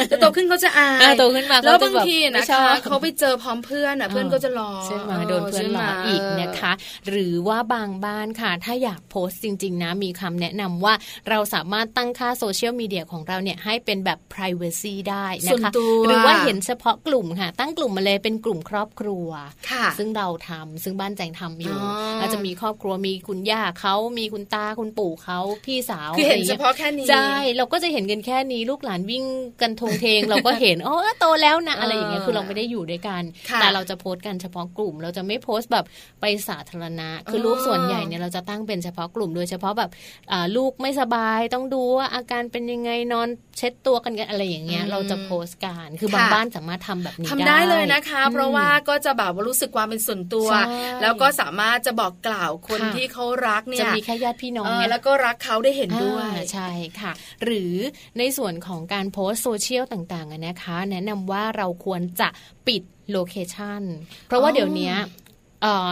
[0.10, 6.72] แต่โตขึ้นเขาจะอายอ่าโตขึ้นมาแล้วเขาจะบางแบบทีไม่นะชอคะบเขาไปเจอพร้อมเพื่อนอะเพื่อนก็จะรอใช่ไหมโดนเพื่อนหลอกใช่ไหมอีกนะคะ
[7.10, 10.94] หรือว่าบางบ้านค่ะ ถ้าอยากโพสต์จริง ๆ นะมีคำแนะนำว่า
[11.30, 14.20] เราสามารถตั้งค่าโซเชียลมีเดียของเราเนี่ยให้เป็นแบบ
[14.68, 19.28] privacy ได้นะส่วนคะตัวหรือว่าเห็นเฉพาะกลุ่มค่ะ ตั้งกลุ่มมาเลยเป็นกลุ่มครอบครัว
[19.70, 29.24] ค่ะซึ่งเราทำซึ่งบ้านแจงทำอยู่อ๋อออาจจะมีครอบครัวมีคุณย่าเขามีคุณตาคุณปู่เขาพี่สาวคือเห็นะไรเฉงี้ยพาะแค่นี้ใช่เราก็จะเห็นกันแค่นี้ลูกหลานวิ่ง
[29.61, 35.86] กันทงเทง เราก็เห็นอ๋อโตแล้วนะอะไรอย่างเงี้ยคือเราไม่ได้อยู่ด้วยกันค่ะแต่เราจะโพสต์กันเฉพาะกลุ่ม เราจะไม่โพสต์แบบ
[36.22, 39.89] ไปสาธารณะ คืออรูปส่วนใหญ่เนี่ยเราจะตั้งเป็นเฉพาะกลุ่มโดยเฉพาะแบบ
[40.32, 50.64] อ่าลูกไม่สบายต้องดูว่าอาการเป็นยังไงนอนเช็ดตัวกันกันอะไรอย่างเงี้ยเราจะโพสต์กันคือบางค่ะบ้านสามารถทำแบบนี้ทำได้เลยนะคะอืมเพราะว่าก็จะแบบว่ารู้สึกความเป็นส่วนตัวใช่
[51.01, 57.12] แล้วก็สามารถจะบอกกล่าวคนค่ะที่เขารักเนี่จะยมีแค่ญาติพี่น้องเออเนี่ยแล้วก็รักเขาได้เห็นด้วยอ่าใช่ค่ะ
[57.45, 57.74] หรือ
[58.18, 62.30] ในส่วนของการโพสต์โซเชียลต่างๆอะนะคะ แนะนำว่าเราควรจะ
[62.68, 63.82] ปิด location
[64.28, 65.27] เพราะว่าอ๋อเดี๋ยวนี้เอ่อ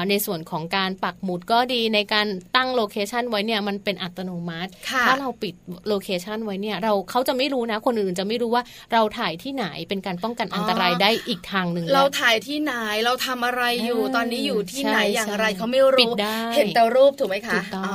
[0.09, 5.53] ในส่วนของการปักหมุดก็ดีในการตั้ง location ไว้เนี่ยมันเป็นอัตโนมัติค่ะถ้าเราปิด
[5.87, 8.63] location ไว้เนี่ยเราเขาจะไม่รู้นะ คนอื่นจะไม่รู้ว่า
[8.93, 12.73] เราถ่ายที่ไหนเป็นการป้องกันอันตรายได้อีกทางหนึ่งเราแล้วถ่ายที่ไหน
[13.05, 17.85] เราทำอะไรอยู่อ่าตอนนี้อยู่ที่ไหนใช่อย่างไรใช่เขาไม่ปิรู้ดได้เห็นแต่รูปถูกไหมคะถูกต้อง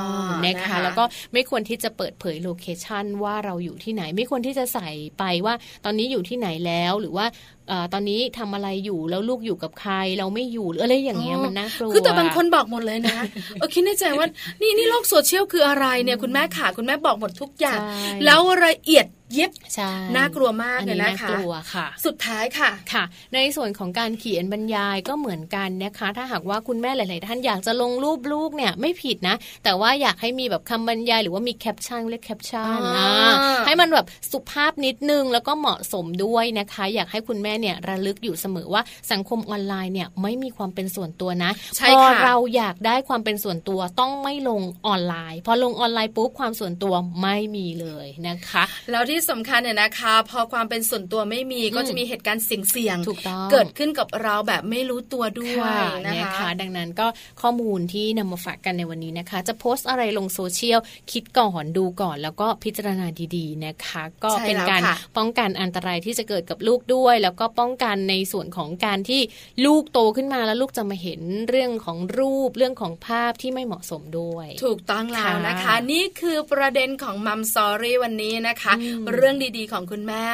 [0.41, 1.03] านะคะแล้วก็
[1.33, 5.53] ไม่ควรที่จะเปิดเผย location ว่าเราอยู่ที่ไหน ไม่ควรที่จะใส่ไปว่า
[5.85, 7.25] ตอนนี้อยู่ที่ไหนแล้วหรือว่า
[7.60, 7.60] เอ่อ
[7.93, 13.17] ตอนนี้ทำอะไรอยู่แล้วลูกอยู่กับใคร เราไม่อยู่หรืออะไรอย่างเงี้ยมันน่ากลัวคือแต่บางคนบอกหมดเลยนะ
[13.53, 14.27] เออคิดในใจว่า
[14.61, 19.05] นี่นี่โลกโซเชียลคืออะไรเนี่ยคุณแม่ขาคุณแม่บอกหมดทุกอย่างใช่แล้วละเอียด
[19.37, 23.03] ยิบใช่น่ากลัวมากอันเลยนี้นะน่าคะกลัวค่ะ สุดท้ายค่ะค่ะ
[23.35, 33.31] ในส่วนของการเขียนบรรยายก็เหมือนกันนะคะ ถ้าหากว่าคุณแม่หลาย ๆ ท่านอยากจะลงรูปลูกเนี่ยไม่ผิดนะ แต่ว่าอยากให้มีแบบคำบรรยายหรือว่ามีแคปชั่นเรียกแคปชั่นอ่า
[33.65, 57.07] ให้มันแบบสุภาพนิดนึงแล้วก็เหมาะสมด้วยนะคะ อยากให้คุณแม่เนี่ยระลึกอยู่เสมอว่าสังคมออนไลน์เนี่ยไม่มีความเป็นส่วนตัวนะใช่พอค่ะเราอยากได้ความเป็นส่วนตัวต้องไม่ลงออนไลน์ พอลงออนไลน์ปุ๊บความส่วนตัวไม่มีเลยนะคะ แล้วที่สำคัญเนี่ยนะคะ พอความเป็นส่วนตัวไม่มีก็จะมีเหตุการณ์เสี่ยงๆถูกต้องเกิดขึ้นกับเราแบบไม่รู้ตัวด้วยค่ะนะนะคะคะดังนั้นก็
[57.41, 60.79] ข้อมูลที่นำมาฝากกันในวันนี้นะคะ จะโพสต์อะไรลงโซเชียล
[61.11, 69.21] คิดก่อนดูก่อน แล้วก็พิจารณาดีๆนะคะ ก็ใช่เป็นแล้วการค่ะป้องกันอันตรายที่จะเกิดกับลูกด้วย แล้วก็ป้องกันในส่วนของการที่
[69.65, 80.25] ลูกโตขึ้นมาแล้วลูกจะมาเห็นเรื่องของรูปเรื่องของภาพที่ไม่เหมาะสมด้วย ถูกต้องแล้วนะคะค่ะนี่คือประเด็นของมัมซอรี่วันนี้นะคะอืมเรื่องดีๆของคุณแม่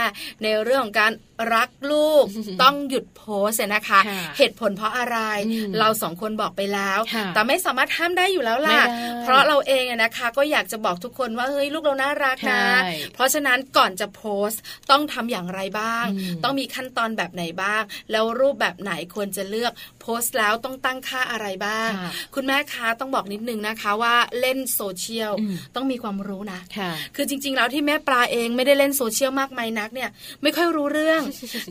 [0.44, 1.12] ในเรื่องของการ
[1.56, 2.24] รักลูก
[2.64, 5.18] ต้องหยุดโพสต์นะคะค่ะเหตุผลเพราะอะไร
[5.48, 14.62] อืมเราสองคนบอกไปแล้วค่ะแต่ไม่สามารถห้ามได้อยู่แล้วล่ะไม่ได้เพราะเราเองอะนะคะ ก็อยากจะบอกทุกคนว่าเฮ้ยลูกเราน่ารักนะใช่เพราะฉะนั้นก่อนจะโพสต์
[14.92, 30.10] ต้องทำอย่างไรบ้างอืมต้องมีขั้นตอนแบบไหนบ้าง แล้วรูปแบบไหนควรจะเลือกโพสต์แล้วต้องตั้งค่าอะไรบ้างค่ะคุณแม่คะต้องบอกนิดนึงนะคะว่าเล่นโซเชียลอืมต้องมีความรู้นะค่ะคือจริง ๆ แล้วที่แม่ปลาเองไม่ได้เล่นโซเชียลมากมายนักเนี่ย
[30.42, 31.22] ไม่ค่อยรู้เรื่อง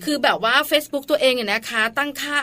[0.04, 2.36] คือแบบว่า Facebook ตัวเองเนี่ยนะคะ ตั้งค่า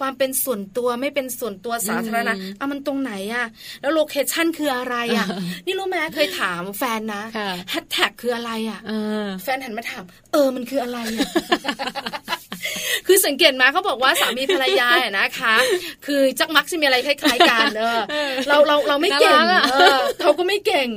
[0.00, 3.46] ความเป็นส่วนตัวไม่เป็นส่วนตัวสาธารณะอืมอะมันตรงไหนอะ
[3.80, 8.92] แล้ว location คืออะไรอะอ่านี่รู้ไหมเคยถามแฟนนะค่ะแฮชแท็กคืออะไรอะเอ
[9.24, 11.28] อแฟนหันมาถาม เออมันคืออะไรอะ
[13.06, 15.54] คือสังเกตมาเขาบอกว่าสามีภรรยาเนี่ยนะคะ
[16.06, 17.84] คือจักมักจะมีอะไรคล้ายๆกันเอ
[18.28, 20.88] อเราเราเราไม่เก่งน่ารักอะเออเขาก็ไม่เก่ง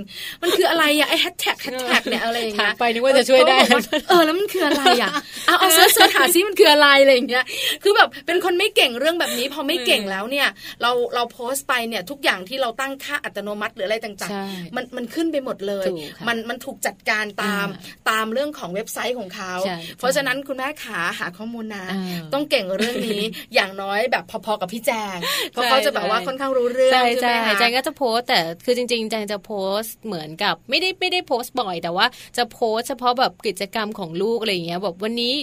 [0.41, 5.11] มันคืออะไรอะไอแฮชแท็กแฮชแท็กเนี่ยอะไรอย่างเงี้ยถามไปนึกว่าจะช่วยได้เขาบอกาเออแล้วมันคืออะไรอะ
[5.47, 7.45] เอาเอาเสิร์ชเสิร์ชหาซิมันคืออะไรอะไรอย่างเงี้ย
[7.83, 10.47] คือแบบเป็นคนไม่เก่งเรื่องแบบนี้พอไม่เก่งแล้วเนี่ย
[10.81, 23.21] เราเราโพสต์ไปเนี่ยทุกอย่างที่เราตั้งค่าอัตโนมัติหรืออะไรต่างใช่ๆมันมันขึ้นไปหมดเลยถูกค่ะมันมันถูกจัดการตามอ่าตามเรื่องของเว็บไซต์ของเขาใช่เพราะฉะนั้นคุณแม่ขาหาข้อมูลนะอ่าต้องเก่งเรื่องนี้
[23.53, 25.17] อย่างน้อยแบบพอๆกับพี่แจง
[25.51, 32.05] เพราะใช่เขาจะแบบว่าใช่ค่อนข้างรู้เรื่องใช่ใช่ใช่ไหมคะแจงก็จะโพสต์แต่คือจริง ๆ แจงจะโพสต์เหมือนกับไม่ได้ไม่ได้โพสต์บ่อย แต่ว่า
[32.37, 35.33] จะโพสต์เฉพาะแบบกิจกรรมของลูกอะไรอย่างเงี้ยแบบวันนี้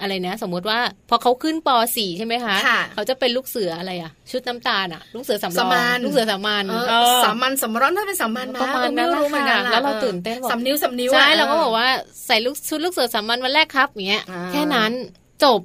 [0.00, 0.78] อะไรนะ สมมติว่า
[1.10, 11.88] พอเขาขึ้นป .4 ใช่ไหมคะค่ะเขาจะเป็นลูกเสืออะไรอะชุดน้ำตาลอะลูกเสือสำรสาองมัญลูกเสือสามัญเออเออสามัญสำร้อนน่าเป็นสามัญนะประมาณเออนั้นไม่รู้แหละเหมือนกันค่ะแล้วเราตื่นเต้นบอกสำนิ้วสำนิ้วใช่อะเราก็บอกว่า
[12.26, 14.92] ใส่ลูกชุดลูกเสือสามัญวันแรกครับอย่างเงี้ยอ่าแค่นั้น
[15.44, 15.60] จบ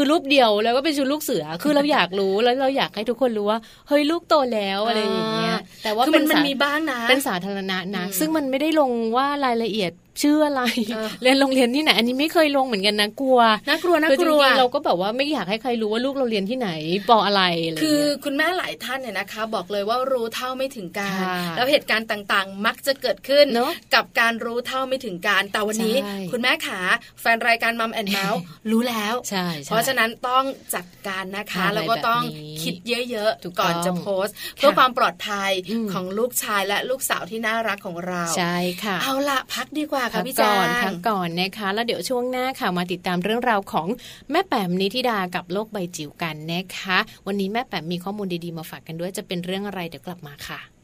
[0.00, 9.92] คือรูปเดียวแล้วก็เป็นชุดลูกเสือ คือเราอยากรู้แล้วเราอยากให้ทุกคนรู้ว่าเฮ้ยลูกโตแล้วอะไรอย่างเงี้ยแต่ว่าคือเป็มันนมันสามีบ้างนะเป็นสาธารณะนะอืมซึ่งมันไม่ได้ลงว่ารายละเอียด
[10.22, 10.62] ชื่ออะไร
[10.94, 16.70] เออเรียนโรงเรียนที่ไหนอันนี้ไม่เคยลงเหมือนกันนะกลัวน่ากลัวน่าคือกจลัวริงๆเราก็แบบว่าไม่อยากให้ใครรู้ว่าลูกเราเรียนที่ไหน
[17.08, 26.80] ปออะไรอะไรคือเงี้ยคุณแม่หลายท่านเนี่ยนะคะ บอกเลยว่ารู้เท่าไม่ถึงการค่ะแล้วเหตุการณ์ต่างๆ มักจะเกิดขึ้นเนอะกับการรู้เท่าไม่ถึงการแต่วันนี้ใช่คุณแม่ขา
[27.20, 28.40] แฟนรายการมัมแอนเมาส์
[28.70, 30.44] รู้แล้วใช่ใช่เพราะฉะนั้นต้อง
[30.74, 32.74] จัดการนะคะอะไรแล้วก็ต้องแบบนี้คิด
[33.10, 43.86] เยอะถูกๆก่อนต้องจะโพสต์ เพื่อความปลอดภัยอืมของลูกชายและลูกสาวที่น่ารักของเราใช่ค่ะ เอาละพักดีกว่าค่ะพักพี่ก่แจาอนงพักก่อนนะคะ แล้วเดี๋ยวช่วงหน้าค่ะมาติดตามเรื่องราวของ
[44.30, 50.77] แม่แป๋มนิธิดากับโลกใบจิ๋วกันนะคะ วันนี้แม่แป๋มมีข้อมูลดีๆมาฝากกันด้วยจะเป็นเรื่องอะไรเดี๋ยวกลับมาค่ะ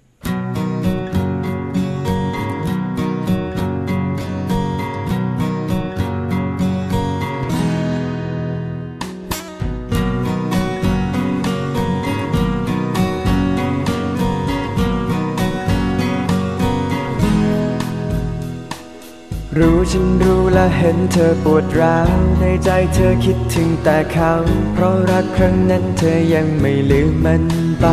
[19.59, 24.33] รู้ฉันรู้และเห็นเธอปวดร้าวในใจเธอคิดถึงแต่เขา
[24.73, 27.45] เพราะรักครั้งนั้นเธอยังไม่ลืมมัน
[27.81, 27.87] ไป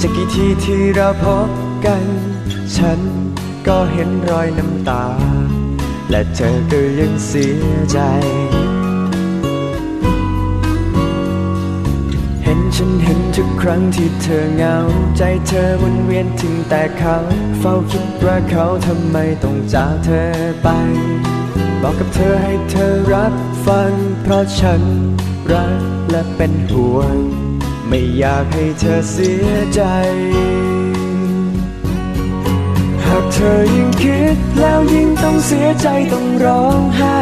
[0.00, 1.48] จะกี่ทีที่เราพบ
[1.84, 2.04] กัน
[2.76, 3.00] ฉัน
[3.66, 5.06] ก็เห็นรอยน้ำตา
[6.10, 7.98] และเธอก็ยังเสียใจ
[13.68, 14.76] ครั้งที่เธอเหงา
[15.16, 17.16] ใจเธอวนเวียนถึงแต่เขา
[17.60, 20.30] เฝ้าคิดว่าเขาทำไมต้องจากเธอ
[20.62, 20.68] ไป
[21.82, 23.34] บอกกับเธอให้เธอรับ
[23.66, 23.92] ฟัง
[24.22, 24.82] เพราะฉัน
[25.52, 27.16] รักและเป็นห่วง
[27.88, 29.82] ไม่อยากให้เธอเสียใจ
[33.04, 37.18] หากเธอยิ่งคิดแล้วยิ่งต้องเสียใจต้องร้องไห้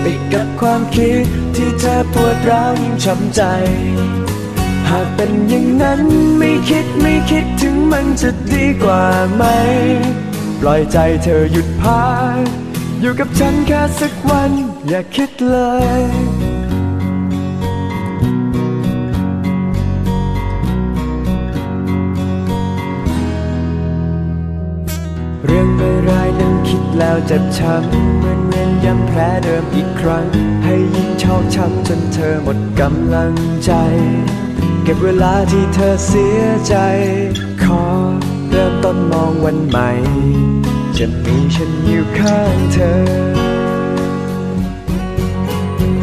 [0.00, 1.24] ไปกับความคิด
[1.56, 3.42] ที่เธอปวดร้าวยิ่งช้ำใจ
[4.88, 6.02] หากเป็นอย่างนั้น
[6.38, 9.02] ไม่คิดไม่คิดถึงมันจะดีกว่า
[9.34, 9.42] ไหม
[10.60, 12.46] ปล่อยใจเธอหยุดพัก
[13.00, 14.52] อยู่กับฉันแค่สักวัน
[14.88, 15.56] อย่าคิดเล
[16.00, 16.02] ย
[25.46, 30.26] เรื่องไม่ร้ายนั้นคิดแล้วเจ็บช้ำเหมือนเวียนย้ำแผลเดิมอีกครั้ง
[30.64, 33.32] ให้ยิ่งชอกช้ำจนเธอหมดกำลัง
[33.64, 33.72] ใจ
[34.90, 36.74] ก็บเวลาที่เธอเสียใจ
[37.62, 37.84] ขอ
[38.50, 39.90] เริ่มต้นมองวันใหม่
[40.98, 42.94] จะมีฉันอยู่ข้างเธอ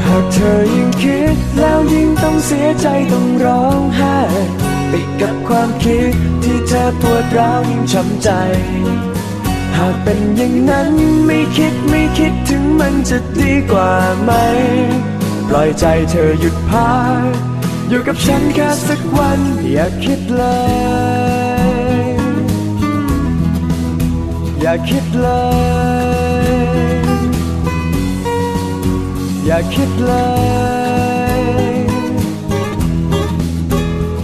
[0.05, 4.17] หากเธอยิ่งคิดแล้วยิ่งต้องเสียใจต้องร้องไห้
[4.89, 6.13] ไปกับความคิด
[6.43, 8.29] ที่เธอปวดร้าวยิ่งช้ำใจ
[9.77, 10.89] หากเป็นอย่างนั้น
[11.25, 13.91] ไม่คิดไม่คิดถึงมันจะดีกว่า
[14.23, 14.31] ไหม
[15.47, 16.91] ปล่อยใจเธอหยุดพั
[17.33, 17.55] ก
[17.89, 19.39] อยู่กับฉันแค่สักวัน
[19.73, 20.43] อย่าคิดเล
[21.61, 21.65] ย
[24.61, 25.27] อย่าคิดเล
[26.45, 26.47] ย
[29.45, 30.13] อย่าคิดเล
[31.39, 31.41] ย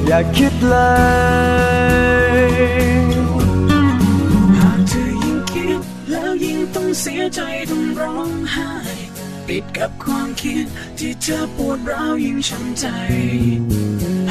[0.07, 0.75] อย่าคิดเล
[2.37, 2.41] ย
[4.59, 7.41] หากเธอยิ่งคิดแล้วยิ่งต้องเสียใจ
[9.51, 10.65] ติดกับความคิด
[10.99, 12.85] ที่เธอปวดร้าวยิ่งช้ำใจ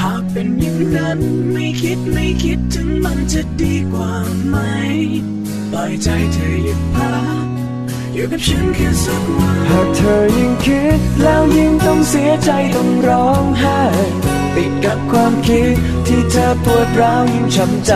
[0.02, 1.18] หากเป็นอย่างนั้น
[1.52, 4.12] ไม่คิดไม่คิดถึงมันจะดีกว่า
[4.48, 4.56] ไหม
[5.70, 7.12] ปล่อยใจเธอหยุดพั
[7.42, 7.46] ก
[8.14, 13.80] อยู่กับฉันแค่สักวันหากเธอยิ่งคิดแล้วยิ่งต้องเสียใจต้องร้องไห้
[14.54, 15.74] ติดกับความคิด
[16.06, 17.92] ที่เธอปวดร้าวยิ่งช้ำใจ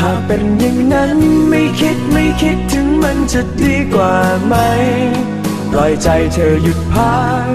[0.00, 1.18] หากเป็นอย่างนั้น
[1.48, 4.14] ไม่คิดไม่คิดถึงมันจะดีกว่า
[4.46, 4.54] ไหม
[5.72, 7.14] ปล่อยใจเธอหยุดพั
[7.44, 7.46] ก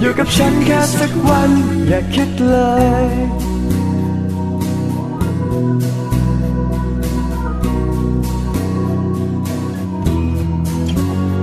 [0.00, 1.50] อยู่กับฉันแค่สักวัน
[1.88, 2.56] อย่าคิดเล
[3.04, 3.06] ย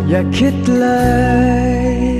[0.09, 0.85] อย่าคิดเล
[2.13, 2.14] ย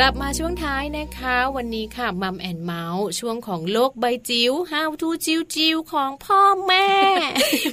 [0.00, 6.88] กลับมาช่วงท้ายนะคะ วันนี้ค่ะมัมแอนเมาส์ช่วงของโลกใบจิ๋ว How to จิ๋วจิ๋วของพ่อแม่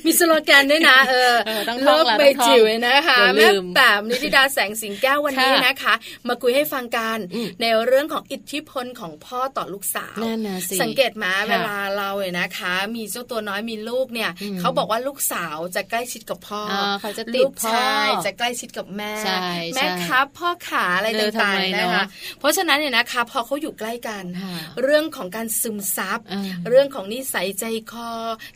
[0.05, 5.93] มีสโลแกนด้วยนะเออเออต้องท่โลองกละใบต้องท่องจิ๋วเลยนะคะอย่าลืแม่มแป๋มนิติดาแสงสิงแก้ววันนี้ค่ะนะคะ
[6.27, 22.05] มาคุยให้ฟังกันอืมในเรื่องของอิทธิพลของพ่อต่อลูกสาวนั่นน่ะสิสังเกตไหมาค่ะเวลาเราเนี่ยนะคะ มีเจ้าตัวน้อยมีลูกเนี่ยอืมเขาบอกว่าลูกสาวจะใกล้ชิดกับพ่ออาเขาจะติดลูกพ่อชายจะใกล้ชิดกับแม่ใช่แม่ใช่ครับพ่อขาอะไรเออต่างทำไมๆเนนะอะคะ
[22.39, 28.09] เพราะฉะนั้นเนี่ยนะคะพอเขาอยู่ใกล้กันค่ะเรื่องของการซึมซับอ่าเรื่องของนิสัยใจคอ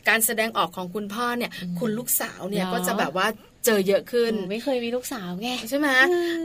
[0.08, 3.26] การแสดงออกของคุณพ่อเนี่ย คุณลูกสาวเนี่ยเนอะก็จะแบบว่า
[3.66, 5.88] เจอเยอะขึ้นหนูไม่เคยมีลูกสาวไงใช่ไหม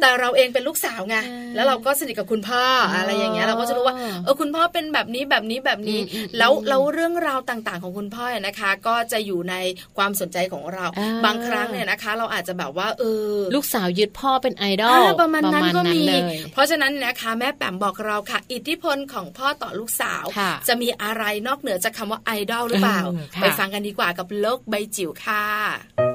[0.02, 9.56] แต่เราเองเป็นลูกสาวไงเออแล้วเราก็สนิทกับคุณพ่ออ๋อออะไรอย่างเงี้ยเราก็จะรู้ว่าเออคุณพ่อเป็นแบบนี้แบบนี้แบบนี้อืมอืมแล้วอืมแล้วเรื่องราวต่างๆ ของคุณพ่อเนี่ยนะคะ ก็จะอยู่ใน
[9.98, 26.15] ความสนใจของเราอ่าบางครั้งเนี่ยนะคะ เราอาจจะแบบว่าเออลูกสาวยึดพ่อเป็นไอดอลอ่าประมาณนั้นก็มีเลยเพราะฉะนั้นนะคะแม่แปมบอกเราค่ะ อิทธิพลของพ่อต่อลูกสาวค่ะจะมีอะไรนอกเหนือจากคำว่าไอดอลหรือเปล่าเออค่ะไปฟังกันดีกว่ากับโลกใบจิ๋วค่ะ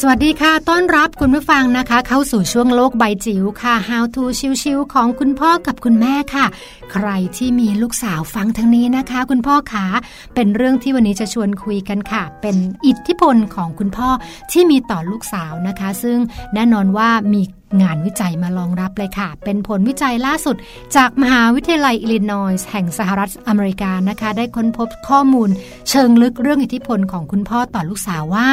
[0.00, 4.24] สวัสดีค่ะ ต้อนรับคุณผู้ฟังนะคะ เข้าสู่ช่วงโลกใบจิ๋วค่ะ How to
[4.62, 6.46] ชิวๆของคุณพ่อกับคุณแม่ค่ะ
[6.92, 9.86] ใครที่มีลูกสาวฟังทางนี้นะคะ คุณพ่อขา
[10.34, 14.08] เป็นเรื่องที่วันนี้จะชวนคุยกันค่ะ เป็นอิทธิพลของคุณพ่อ
[14.52, 16.18] ที่มีต่อลูกสาวนะคะ ซึ่ง
[16.54, 17.42] แน่นอนว่ามี
[17.82, 20.56] งานวิจัยมารองรับเลยค่ะ เป็นผลวิจัยล่าสุด
[20.96, 25.50] จากมหาวิทยาลัยอิลลินอยส์แห่งสหรัฐอเมริกานะคะ ได้ค้นพบข้อมูล
[25.90, 28.48] เชิงลึกเรื่องอิทธิพลของคุณพ่อต่อลูกสาวว่า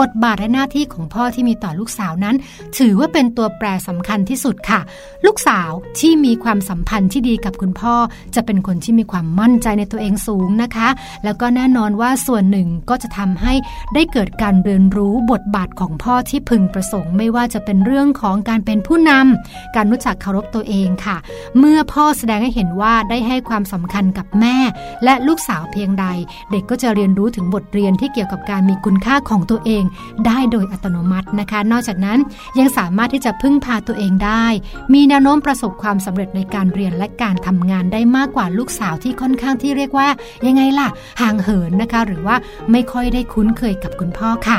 [0.00, 2.36] บทบาทและหน้าที่ของพ่อที่มีต่อลูกสาวนั้น
[2.78, 4.80] ถือว่าเป็นตัวแปรสำคัญที่สุดค่ะ
[5.26, 5.70] ลูกสาว
[6.00, 7.94] ที่มีความสัมพันธ์ที่ดีกับคุณพ่อ
[8.34, 10.88] จะเป็นคนที่มีความมั่นใจในตัวเองสูงนะคะ
[11.24, 13.52] แล้วก็แน่นอนว่าส่วนหนึ่งก็จะทำให้
[13.94, 21.16] ได้เกิดการเรียนรู้บทบาทของพ่อที่พึงประสงค์ ไม่ว่าจะเป็นเรื่องของการเป็นผู้นำการรู้จักเคารพตัวเองค่ะ
[21.58, 24.56] เมื่อพ่อแสดงให้เห็นว่าได้ให้ความสำคัญกับแม่
[25.04, 26.06] และลูกสาวเพียงใด
[26.50, 29.83] เด็กก็จะเรียนรู้ถึงบทเรียนที่เกี่ยวกับการมีคุณค่าของตัวเอง
[30.26, 32.18] ได้โดยอัตโนมัตินะคะ นอกจากนั้น
[32.58, 34.46] ยังสามารถที่จะพึ่งพาตัวเองได้
[34.94, 40.08] มีแนวโน้มประสบความสำเร็จในการเรียนและการทำงานได้มากกว่าลูกสาวที่ค่อนข้างที่เรียกว่า
[40.46, 40.88] ยังไงล่ะ
[41.20, 42.36] ห่างเหินนะคะ หรือว่า
[42.70, 44.58] ไม่ค่อยได้คุ้นเคยกับคุณพ่อค่ะ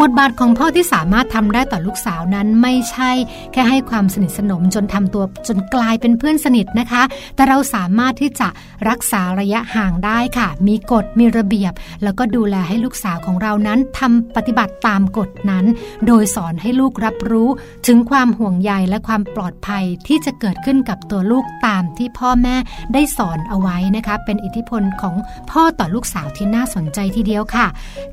[0.00, 3.10] บทบาทของพ่อที่สามารถทำได้ต่อลูกสาวนั้นไม่ใช่
[3.52, 7.02] แค่ให้ความสนิทสนมจนทำตัวจนกลายเป็นเพื่อนสนิทนะคะ
[7.34, 8.48] แต่เราสามารถที่จะ
[8.88, 11.72] รักษาระยะห่างได้ค่ะ มีกฎมีระเบียบ
[12.02, 15.64] แล้วก็ดูแลให้ลูกสาวของเรานั้นทำปฏิบัติตามกฎนั้น
[16.06, 17.48] โดยสอนให้ลูกรับรู้
[17.86, 22.56] ถึงความห่วงใยและความปลอดภัยที่จะเกิดขึ้นกับตัวลูกตามที่พ่อแม่
[22.94, 25.14] ได้สอนเอาไว้นะคะ เป็นอิทธิพลของ
[25.50, 27.66] พ่อต่อลูกสาวที่น่าสนใจทีเดียวค่ะ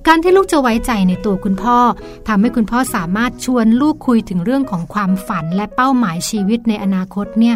[0.07, 1.81] การที่ลูกจะไว้ใจในตัวคุณพ่อพ่อ
[2.27, 7.55] ทำให้คุณพ่อสามารถชวนลูกคุยถึงเรื่องของความฝันและเป้าหมายชีวิตในอนาคตเนี่ย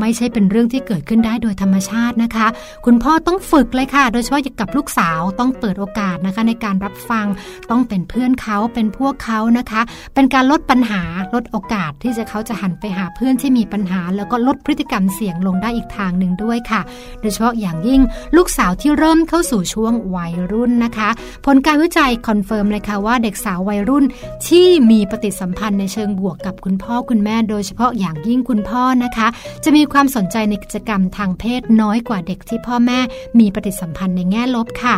[0.00, 2.46] ไม่ใช่เป็นเรื่องที่เกิดขึ้นได้โดยธรรมชาตินะคะ
[2.86, 7.26] คุณพ่อต้องฝึกเลยค่ะ โดยเฉพาะกับลูกสาวต้องเปิดโอกาสนะคะ ในการรับฟัง
[7.70, 9.82] ต้องเป็นเพื่อนเขาเป็นพวกเขานะคะ
[10.14, 11.02] เป็นการลดปัญหา
[11.34, 16.80] ลดโอกาสที่จะเขาจะหันไปหาเพื่อนที่มีปัญหา แล้วก็ลดพฤติกรรมเสี่ยงลงได้อีกทางหนึ่งด้วยค่ะ
[17.20, 18.00] โดยเฉพาะอย่างยิ่ง
[18.36, 21.08] ลูกสาวที่เริ่มเข้าสู่ช่วงวัยรุ่นนะคะ
[21.46, 24.04] ผลการวิจัย confirm เลยค่ะว่าเด็กสาววัยรุ่น
[24.48, 29.26] ที่มีปฏิสัมพันธ์ในเชิงบวกกับคุณพ่อคุณแม่ โดยเฉพาะอย่างยิ่งคุณพ่อนะคะ
[29.64, 32.98] จะมีความสนใจในกิจกรรมทางเพศน้อยกว่าเด็กที่พ่อแม่
[33.38, 34.94] มีปฏิสัมพันธ์ในแง่ลบค่ะ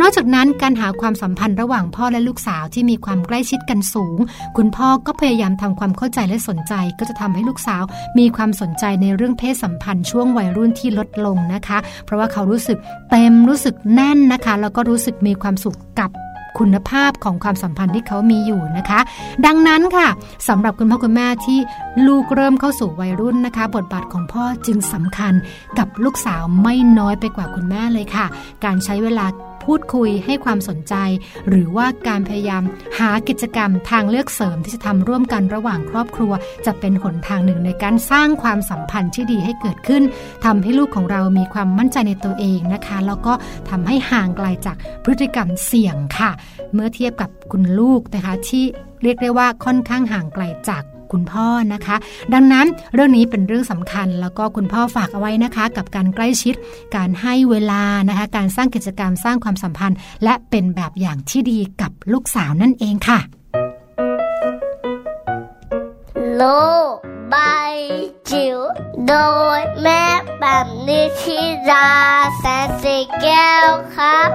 [0.00, 4.18] นอกจากนั้นการหาความสัมพันธ์ระหว่างพ่อและลูกสาวที่มีความใกล้ชิดกันสูง
[4.56, 7.82] คุณพ่อก็พยายามทำความเข้าใจและสนใจ ก็จะทำให้ลูกสาว
[8.18, 12.78] มีความสนใจในเรื่องเพศสัมพันธ์ช่วงวัยรุ่นที่ลดลงนะคะ เพราะว่าเขารู้สึก
[13.10, 16.10] เต็มรู้สึกแน่นนะคะ แล้วก็รู้สึกมีความสุขกับ
[16.58, 19.00] คุณภาพของความสัมพันธ์ที่เขามีอยู่นะคะ
[19.46, 20.08] ดังนั้นค่ะ
[20.48, 21.58] สำหรับคุณพ่อคุณแม่ที่
[22.06, 25.32] ลูกเริ่มเข้าสู่วัยรุ่นนะคะ บทบาทของพ่อจึงสำคัญ
[25.78, 28.26] กับลูกสาวไม่น้อยไปกว่าคุณแม่เลยค่ะ
[28.64, 29.26] การใช้เวลา
[29.68, 30.94] พูดคุยให้ความสนใจ
[31.48, 32.62] หรือว่าการพยายาม
[32.98, 36.32] หากิจกรรมทางเลือกเสริมที่จะทำร่วมกันระหว่างครอบครัว
[36.66, 40.02] จะเป็นหนทางหนึ่งในการสร้างความสัมพันธ์ที่ดีให้เกิดขึ้น
[40.44, 43.32] ทำให้ลูกของเรามีความมั่นใจในตัวเองนะคะ แล้วก็
[43.70, 46.30] ทำให้ห่างไกลจากพฤติกรรมเสี่ยงค่ะ
[46.74, 48.64] เมื่อเทียบกับคุณลูกนะคะที่
[49.02, 51.96] เรียกได้ว่าค่อนข้างห่างไกลจาก คุณพ่อนะคะ
[52.34, 56.54] ดังนั้นเรื่องนี้เป็นเรื่องสำคัญแล้วก็คุณพ่อฝากเอาไว้นะคะ กับการใกล้ชิด
[56.96, 63.18] การให้เวลานะคะ การสร้างกิจกรรมสร้างความสัมพันธ์ และเป็นแบบอย่างที่ดีกับลูกสาวนั่นเองค่ะ
[66.36, 66.42] โล
[66.92, 66.94] ก
[67.30, 67.36] ใบ
[68.30, 68.58] จิ๋ว
[69.08, 69.14] โด
[69.58, 70.04] ยแม่
[70.40, 71.40] แบบนิชิ
[71.70, 71.88] รา
[72.38, 74.30] แสนสีแก้วครับ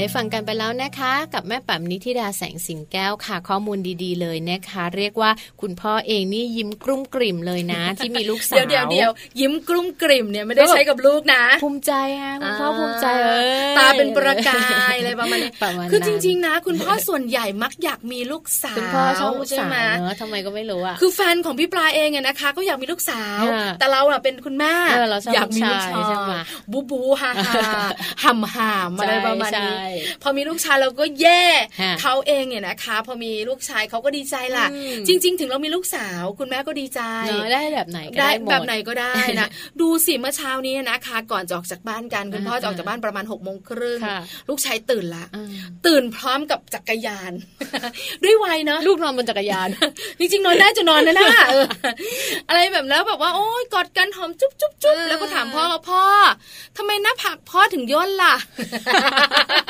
[0.00, 5.30] ได้ฟังกันไปแล้วนะคะ กับแม่ป๋มนิธิดาแสงสิงแก้วค่ะ ข้อมูลดีๆเลยนะคะ เรียกว่า
[5.60, 13.30] คุณพ่อเองนี่ยิ้มกลุ้มกลิ่มเลยนะ ที่มีลูกสาวเดี๋ยวเดี๋ยวเดี๋ยวยิ้มกลุ้มกลิ่มเนี่ยไม่ได้ใช้กับลูกนะภูมิใจอะคุณพ่อภูมิใจเอ
[13.72, 26.34] อตาเป็นประกายอะไรประมาณนี้ประมาณคือจริงนั้นๆนะ คุณพ่อส่วนใหญ่มักอยากมีลูกสาวคุณพ่อชอบลูกใช่สาวไหมเนอะทำไมก็ไม่รู้อะคือแฟนของพี่ปลาเองอะนะคะ ก็อยากมีลูกสาวค่ะแต่เราอะเป็นคุณแม่เออเราชอบอยากมีลูกลูกชาชายยใช่ไหม
[26.72, 27.60] บูบูฮ่าฮ่า
[28.24, 29.89] ห่ำห่ามอะไรประมาณนี้ใช่
[30.22, 31.42] พอมีลูกชายเราก็แย่
[31.82, 39.48] ฮะเขาเองเนี่ยนะคะ พอมีลูกชายเขาก็ดีใจล่ะอืมจริง ๆ ถึงเรามีลูกสาว คุณแม่ก็ดีใจเนอะได้แบบไหนก็ได้ได้หมดแบบไหนก็ได้นะ
[39.80, 44.18] ดูสิเมื่อเช้านี้นะคะ ก่อนจะออกจากบ้านกันคุณพ่อจะออกจากบ้านประมาณหกโมงครึ่งค่ะ
[44.48, 45.48] ลูกชายตื่นละอ่า
[45.86, 47.32] ตื่นพร้อมกับจักรยาน
[48.24, 49.68] ด้วยวัยเนาะลูกนอนบนจักรยาน
[50.18, 51.66] จริงๆนอนได้จะนอนนะนะเออ
[52.48, 56.02] อะไรแบบแล้วแบบว่าโอ๊ยกอดกันหอมจุ๊บจุ๊บจุ๊บเออแล้วก็ถามพ่อว่าพ่อ
[56.76, 58.34] ทำไมหน้าผากพ่อถึงย่นล่ะ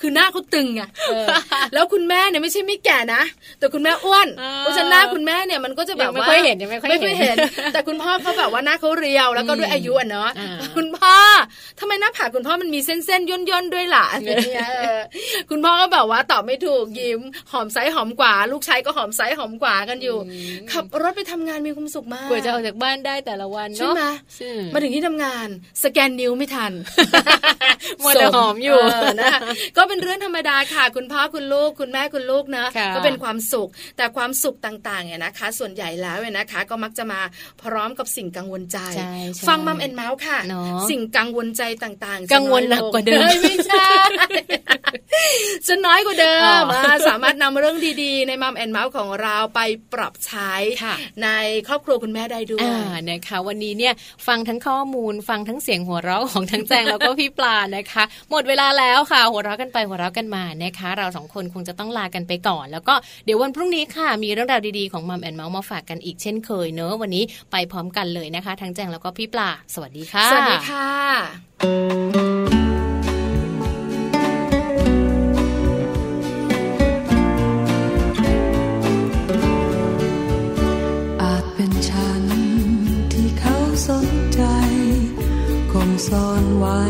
[0.00, 0.88] คือหน้าเขาตึงอะ
[1.74, 3.22] แล้วคุณแม่เนี่ยไม่ใช่ไม่แก่นะ
[3.58, 7.36] แต่คุณแม่อ้วนเออเพราะฉะนั้นหน้าคุณแม่เนี่ยมันก็จะแบบยังไม่ว่าค่อยเห็นยังไม่ค่อยเห็นเห็น
[7.72, 11.14] แต่คุณพ่อเขาแบบว่าหน้าเขาเรียว แล้วก็ด้วยอายุอะเนาะอ่าคุณพ่อ
[11.78, 15.00] ทำไมหน้าผากคุณพ่อมันมีเส้นเส้นๆย่นย่นๆด้วยล่ะอะไรอย่างเงี้ยเออ
[15.50, 17.20] คุณพ่อก็แบบว่าตอบไม่ถูกยิ้ม
[17.52, 20.16] หอมซ้ายหอมขวา ลูกชายก็หอมซ้ายหอมขวากันอยู่
[20.72, 24.04] ขับรถไปทำงานมีความสุขมากกว่าจะออกจากบ้านได้แต่ละวันใช่เนาะไหม
[24.36, 25.48] ใช่มาถึงที่ทำงาน
[25.84, 26.72] สแกนนิ้วไม่ทัน
[28.02, 28.78] มัวแต่หอมอยู่
[29.16, 29.40] เนะคะ
[29.76, 37.20] ก็เป็นเรื่องธรรมดาค่ะ คุณพ่อคุณลูก คุณแม่คุณลูกเนอะค่ะก็เป็นความสุข แต่ความสุขต่างๆเนี่ยนะคะ ส่วนใหญ่แล้วเนี่ยนะคะ ก็มักจะมา
[37.62, 43.88] พร้อมกับสิ่งกังวลใจใช่ใช่ฟังมัมแอนเมาส์ค่ะเนอะสิ่งกังวลใจต่างๆจะกังวลหนักกว่าเดิมน้อยลงไม่ใช่
[45.66, 49.60] จะน้อยกว่าเดิอ๋มออ่าสามารถนำเรื่องดีๆ ในมัมแอนเมาส์ของเราไป
[49.92, 50.52] ปรับใช้
[50.82, 51.28] ค่ะใน
[51.68, 53.94] ครอบครัวคุณแม่ได้ด้วยอ่านะคะ วันนี้เนี่ย
[54.26, 70.88] ฟังทั้งข้อมูล ฟังทั้งเสียงหัวเราะของทั้งแจงแล้วก็พี่ปลานะคะ หมดเวลาแล้วค่ะหัวเราะกันไปหัวเราะกันมานะคะ เราสองคนคงจะต้องลากันไปก่อน แล้วก็เดี๋ยววันพรุ่งนี้ค่ะมีเรื่องราวดีๆของมัมแอนเมาส์มาฝากกันอีกเช่นเคยเนอะวันนี้ไปพร้อมกันเลยนะคะ ทั้งแจงแล้วก็พี่ปลาสวัสดีค่ะ สวัสดีค่ะ
[81.22, 82.22] อาจเป็นฉัน
[83.12, 83.56] ที่เขา
[83.88, 84.42] สนใจ
[85.72, 86.80] คงซ่อนไว้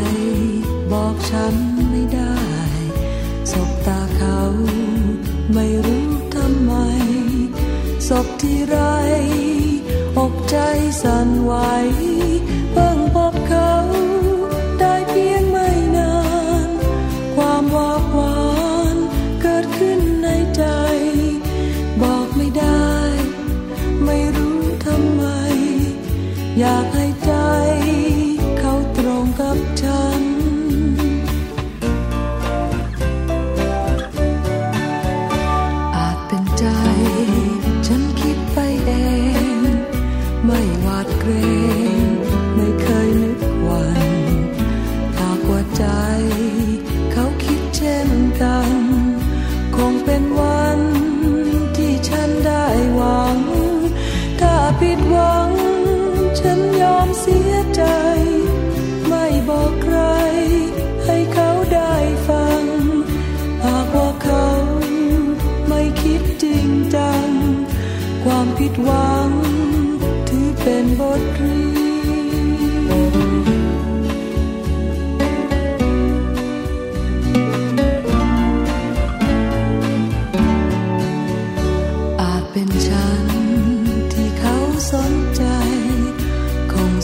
[0.91, 1.68] บอกฉัน
[8.09, 8.77] ศพที่ไร
[10.17, 10.57] อกใจ
[11.01, 11.53] สั่นไหว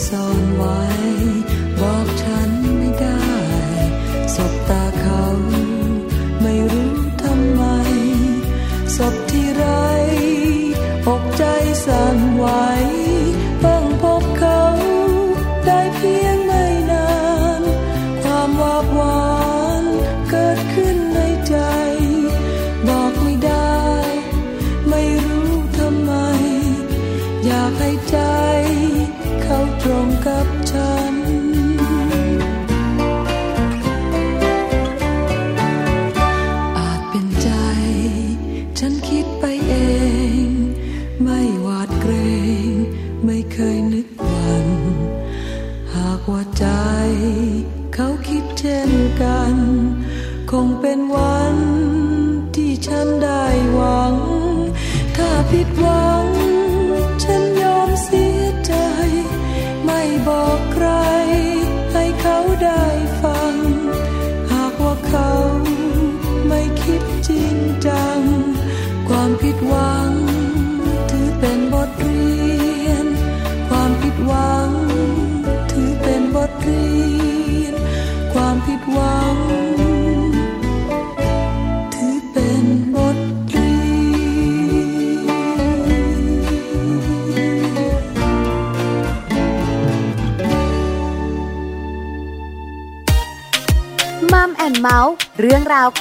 [0.08, 0.76] ซ่อนไว้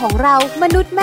[0.06, 0.94] ของเรามนุษย์